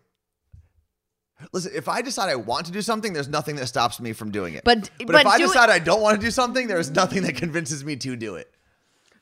Listen, 1.52 1.72
if 1.74 1.86
I 1.88 2.00
decide 2.02 2.30
I 2.30 2.36
want 2.36 2.66
to 2.66 2.72
do 2.72 2.80
something, 2.80 3.12
there's 3.12 3.28
nothing 3.28 3.56
that 3.56 3.66
stops 3.66 4.00
me 4.00 4.12
from 4.14 4.30
doing 4.30 4.54
it. 4.54 4.64
But- 4.64 4.88
but, 4.98 5.08
but 5.08 5.20
if 5.22 5.26
I 5.26 5.36
do 5.38 5.44
it- 5.44 5.46
decide 5.48 5.68
I 5.70 5.80
don't 5.80 6.00
want 6.00 6.18
to 6.18 6.24
do 6.24 6.30
something, 6.30 6.66
there's 6.66 6.90
nothing 6.90 7.24
that 7.24 7.34
convinces 7.36 7.84
me 7.84 7.96
to 7.96 8.16
do 8.16 8.36
it. 8.36 8.50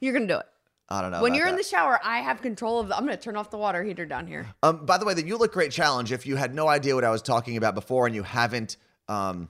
You're 0.01 0.13
gonna 0.13 0.27
do 0.29 0.39
it. 0.39 0.47
I 0.89 1.03
don't 1.03 1.11
know. 1.11 1.23
when 1.23 1.35
you're 1.35 1.47
in 1.49 1.57
the 1.57 1.63
shower, 1.63 1.99
I 2.05 2.19
have 2.21 2.41
control 2.43 2.79
of 2.81 2.89
the. 2.89 2.97
I'm 2.97 3.05
gonna 3.05 3.17
turn 3.17 3.37
off 3.37 3.51
the 3.51 3.59
water 3.59 3.83
heater 3.83 4.07
down 4.07 4.27
here. 4.27 4.47
Um, 4.63 4.87
by 4.87 4.97
the 4.99 5.05
way, 5.05 5.15
the 5.15 5.25
You 5.27 5.39
Look 5.39 5.53
Great 5.53 5.73
challenge, 5.73 6.13
if 6.13 6.25
you 6.27 6.37
had 6.37 6.55
no 6.55 6.69
idea 6.69 6.95
what 6.95 7.05
I 7.05 7.11
was 7.11 7.23
talking 7.23 7.57
about 7.57 7.75
before 7.75 8.07
and 8.07 8.15
you 8.15 8.23
haven't 8.23 8.77
um, 9.09 9.49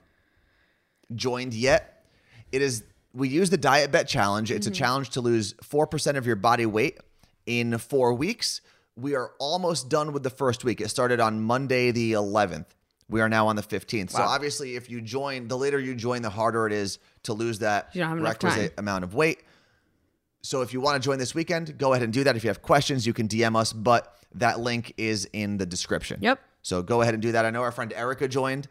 joined 1.15 1.53
yet, 1.53 2.05
it 2.51 2.61
is 2.61 2.83
we 3.13 3.27
use 3.27 3.49
the 3.49 3.57
Diet 3.57 3.91
Bet 3.91 4.07
challenge. 4.07 4.51
It's 4.51 4.67
a 4.67 4.71
challenge 4.71 5.11
to 5.11 5.21
lose 5.21 5.53
4% 5.55 6.17
of 6.17 6.25
your 6.25 6.35
body 6.35 6.65
weight 6.65 6.99
in 7.45 7.77
four 7.77 8.13
weeks. 8.13 8.61
We 8.95 9.15
are 9.15 9.31
almost 9.39 9.89
done 9.89 10.13
with 10.13 10.23
the 10.23 10.29
first 10.29 10.63
week. 10.63 10.81
It 10.81 10.89
started 10.89 11.19
on 11.19 11.41
Monday, 11.41 11.91
the 11.91 12.13
11th. 12.13 12.67
We 13.09 13.19
are 13.19 13.27
now 13.27 13.47
on 13.47 13.57
the 13.57 13.61
15th. 13.61 14.11
So 14.11 14.21
obviously, 14.21 14.75
if 14.75 14.89
you 14.89 15.01
join, 15.01 15.49
the 15.49 15.57
later 15.57 15.79
you 15.79 15.95
join, 15.95 16.21
the 16.21 16.29
harder 16.29 16.65
it 16.67 16.73
is 16.73 16.99
to 17.23 17.33
lose 17.33 17.59
that 17.59 17.89
You 17.93 18.01
don't 18.01 18.09
have 18.09 18.17
enough 18.19 18.33
requisite 18.33 18.73
amount 18.77 19.03
of 19.03 19.13
weight. 19.13 19.43
So 20.43 20.61
if 20.61 20.73
you 20.73 20.79
want 20.79 21.01
to 21.01 21.05
join 21.05 21.19
this 21.19 21.35
weekend, 21.35 21.77
go 21.77 21.91
ahead 21.91 22.03
and 22.03 22.13
do 22.13 22.23
that. 22.23 22.35
If 22.35 22.43
you 22.43 22.49
have 22.49 22.61
questions, 22.61 23.05
you 23.05 23.13
can 23.13 23.27
DM 23.27 23.55
us, 23.55 23.73
but 23.73 24.17
that 24.35 24.61
link 24.61 24.93
is 24.97 25.25
in 25.33 25.57
the 25.57 25.65
description. 25.65 26.19
Yep. 26.21 26.39
So 26.61 26.81
go 26.81 27.01
ahead 27.01 27.13
and 27.13 27.21
do 27.21 27.33
that. 27.33 27.45
I 27.45 27.49
know 27.49 27.61
our 27.63 27.71
friend 27.71 27.91
Erica 27.93 28.27
joined. 28.27 28.69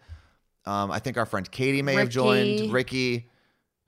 Um, 0.65 0.91
I 0.91 0.99
think 0.99 1.19
our 1.19 1.27
friend 1.27 1.49
Katie 1.51 1.83
may 1.83 1.95
have 1.95 2.09
joined. 2.09 2.73
Ricky. 2.73 3.29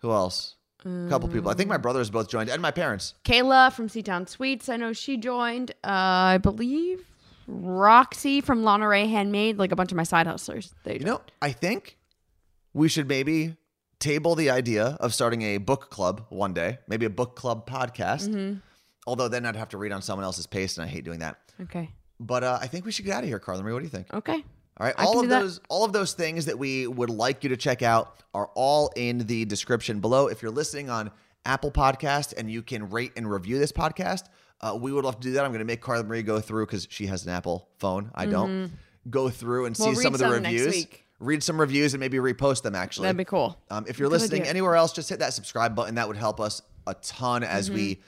Who 0.02 0.10
else? 0.12 0.56
A 0.84 1.06
couple 1.08 1.28
people. 1.28 1.48
I 1.48 1.54
think 1.54 1.68
my 1.68 1.76
brothers 1.76 2.10
both 2.10 2.28
joined, 2.28 2.50
and 2.50 2.60
my 2.60 2.72
parents. 2.72 3.14
Kayla 3.24 3.72
from 3.72 3.88
Seatown 3.88 4.28
Sweets, 4.28 4.68
I 4.68 4.76
know 4.76 4.92
she 4.92 5.16
joined. 5.16 5.70
Uh, 5.84 6.34
I 6.34 6.38
believe 6.38 7.04
Roxy 7.46 8.40
from 8.40 8.64
Lana 8.64 8.88
Ray 8.88 9.06
Handmade, 9.06 9.58
like 9.58 9.70
a 9.70 9.76
bunch 9.76 9.92
of 9.92 9.96
my 9.96 10.02
side 10.02 10.26
hustlers. 10.26 10.74
They 10.82 10.94
You 10.98 11.04
know, 11.04 11.20
I 11.40 11.52
think 11.52 11.98
we 12.74 12.88
should 12.88 13.06
maybe 13.06 13.56
table 14.00 14.34
the 14.34 14.50
idea 14.50 14.96
of 14.98 15.14
starting 15.14 15.42
a 15.42 15.58
book 15.58 15.88
club 15.88 16.26
one 16.30 16.52
day, 16.52 16.78
maybe 16.88 17.06
a 17.06 17.10
book 17.10 17.36
club 17.36 17.68
podcast. 17.68 18.28
Mm-hmm. 18.28 18.58
Although 19.06 19.28
then 19.28 19.46
I'd 19.46 19.56
have 19.56 19.68
to 19.70 19.78
read 19.78 19.92
on 19.92 20.02
someone 20.02 20.24
else's 20.24 20.48
pace, 20.48 20.78
and 20.78 20.84
I 20.84 20.88
hate 20.88 21.04
doing 21.04 21.20
that. 21.20 21.38
okay, 21.60 21.90
But 22.18 22.42
uh, 22.42 22.58
I 22.60 22.66
think 22.66 22.84
we 22.84 22.90
should 22.92 23.04
get 23.04 23.14
out 23.14 23.22
of 23.22 23.28
here, 23.28 23.38
Carla 23.38 23.62
Marie. 23.62 23.72
What 23.72 23.80
do 23.80 23.84
you 23.84 23.90
think? 23.90 24.12
okay. 24.12 24.44
All 24.78 24.86
right, 24.86 24.94
I 24.96 25.04
all 25.04 25.18
of 25.18 25.22
do 25.24 25.28
that. 25.28 25.40
those 25.40 25.60
all 25.68 25.84
of 25.84 25.92
those 25.92 26.12
things 26.14 26.46
that 26.46 26.58
we 26.58 26.86
would 26.86 27.10
like 27.10 27.42
you 27.44 27.50
to 27.50 27.56
check 27.56 27.82
out 27.82 28.16
are 28.34 28.48
all 28.54 28.90
in 28.96 29.18
the 29.26 29.44
description 29.44 30.00
below. 30.00 30.28
If 30.28 30.42
you're 30.42 30.50
listening 30.50 30.88
on 30.90 31.10
Apple 31.44 31.70
Podcast 31.70 32.34
and 32.36 32.50
you 32.50 32.62
can 32.62 32.88
rate 32.90 33.12
and 33.16 33.30
review 33.30 33.58
this 33.58 33.72
podcast, 33.72 34.24
uh, 34.60 34.76
we 34.80 34.92
would 34.92 35.04
love 35.04 35.16
to 35.16 35.22
do 35.22 35.32
that. 35.32 35.44
I'm 35.44 35.50
going 35.50 35.58
to 35.58 35.64
make 35.66 35.80
Carla 35.82 36.04
Marie 36.04 36.22
go 36.22 36.40
through 36.40 36.66
because 36.66 36.86
she 36.90 37.06
has 37.06 37.24
an 37.24 37.30
Apple 37.32 37.68
phone. 37.78 38.10
I 38.14 38.26
don't. 38.26 38.72
Go 39.10 39.28
through 39.28 39.66
and 39.66 39.74
Mm-hmm. 39.74 39.84
We'll 39.84 39.94
see 39.96 40.02
some 40.02 40.14
of 40.14 40.20
the 40.20 40.26
some 40.26 40.32
reviews. 40.44 40.86
Read 41.18 41.42
some 41.42 41.60
reviews 41.60 41.92
and 41.94 42.00
maybe 42.00 42.18
repost 42.18 42.62
them. 42.62 42.74
Actually, 42.74 43.04
That'd 43.06 43.16
be 43.18 43.24
cool. 43.24 43.58
um, 43.70 43.84
if 43.88 43.98
you're 43.98 44.08
Good 44.08 44.20
listening 44.20 44.40
idea. 44.42 44.50
anywhere 44.50 44.74
else, 44.76 44.92
just 44.92 45.08
hit 45.08 45.18
that 45.18 45.32
subscribe 45.34 45.74
button. 45.76 45.96
That 45.96 46.08
would 46.08 46.16
help 46.16 46.40
us 46.40 46.62
a 46.86 46.94
ton 46.94 47.42
as 47.44 47.70
we 47.70 47.96
Mm-hmm. 47.96 48.02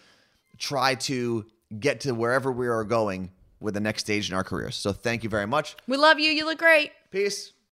try 0.58 0.94
to 0.94 1.44
get 1.78 2.00
to 2.00 2.12
wherever 2.14 2.50
we 2.52 2.68
are 2.68 2.84
going 2.84 3.30
with 3.60 3.74
the 3.74 3.80
next 3.80 4.02
stage 4.02 4.28
in 4.28 4.36
our 4.36 4.44
careers. 4.44 4.76
So 4.76 4.92
thank 4.92 5.24
you 5.24 5.30
very 5.30 5.46
much. 5.46 5.76
We 5.88 5.96
love 5.96 6.20
you. 6.20 6.30
You 6.30 6.44
look 6.44 6.58
great. 6.58 6.92
Peace. 7.10 7.53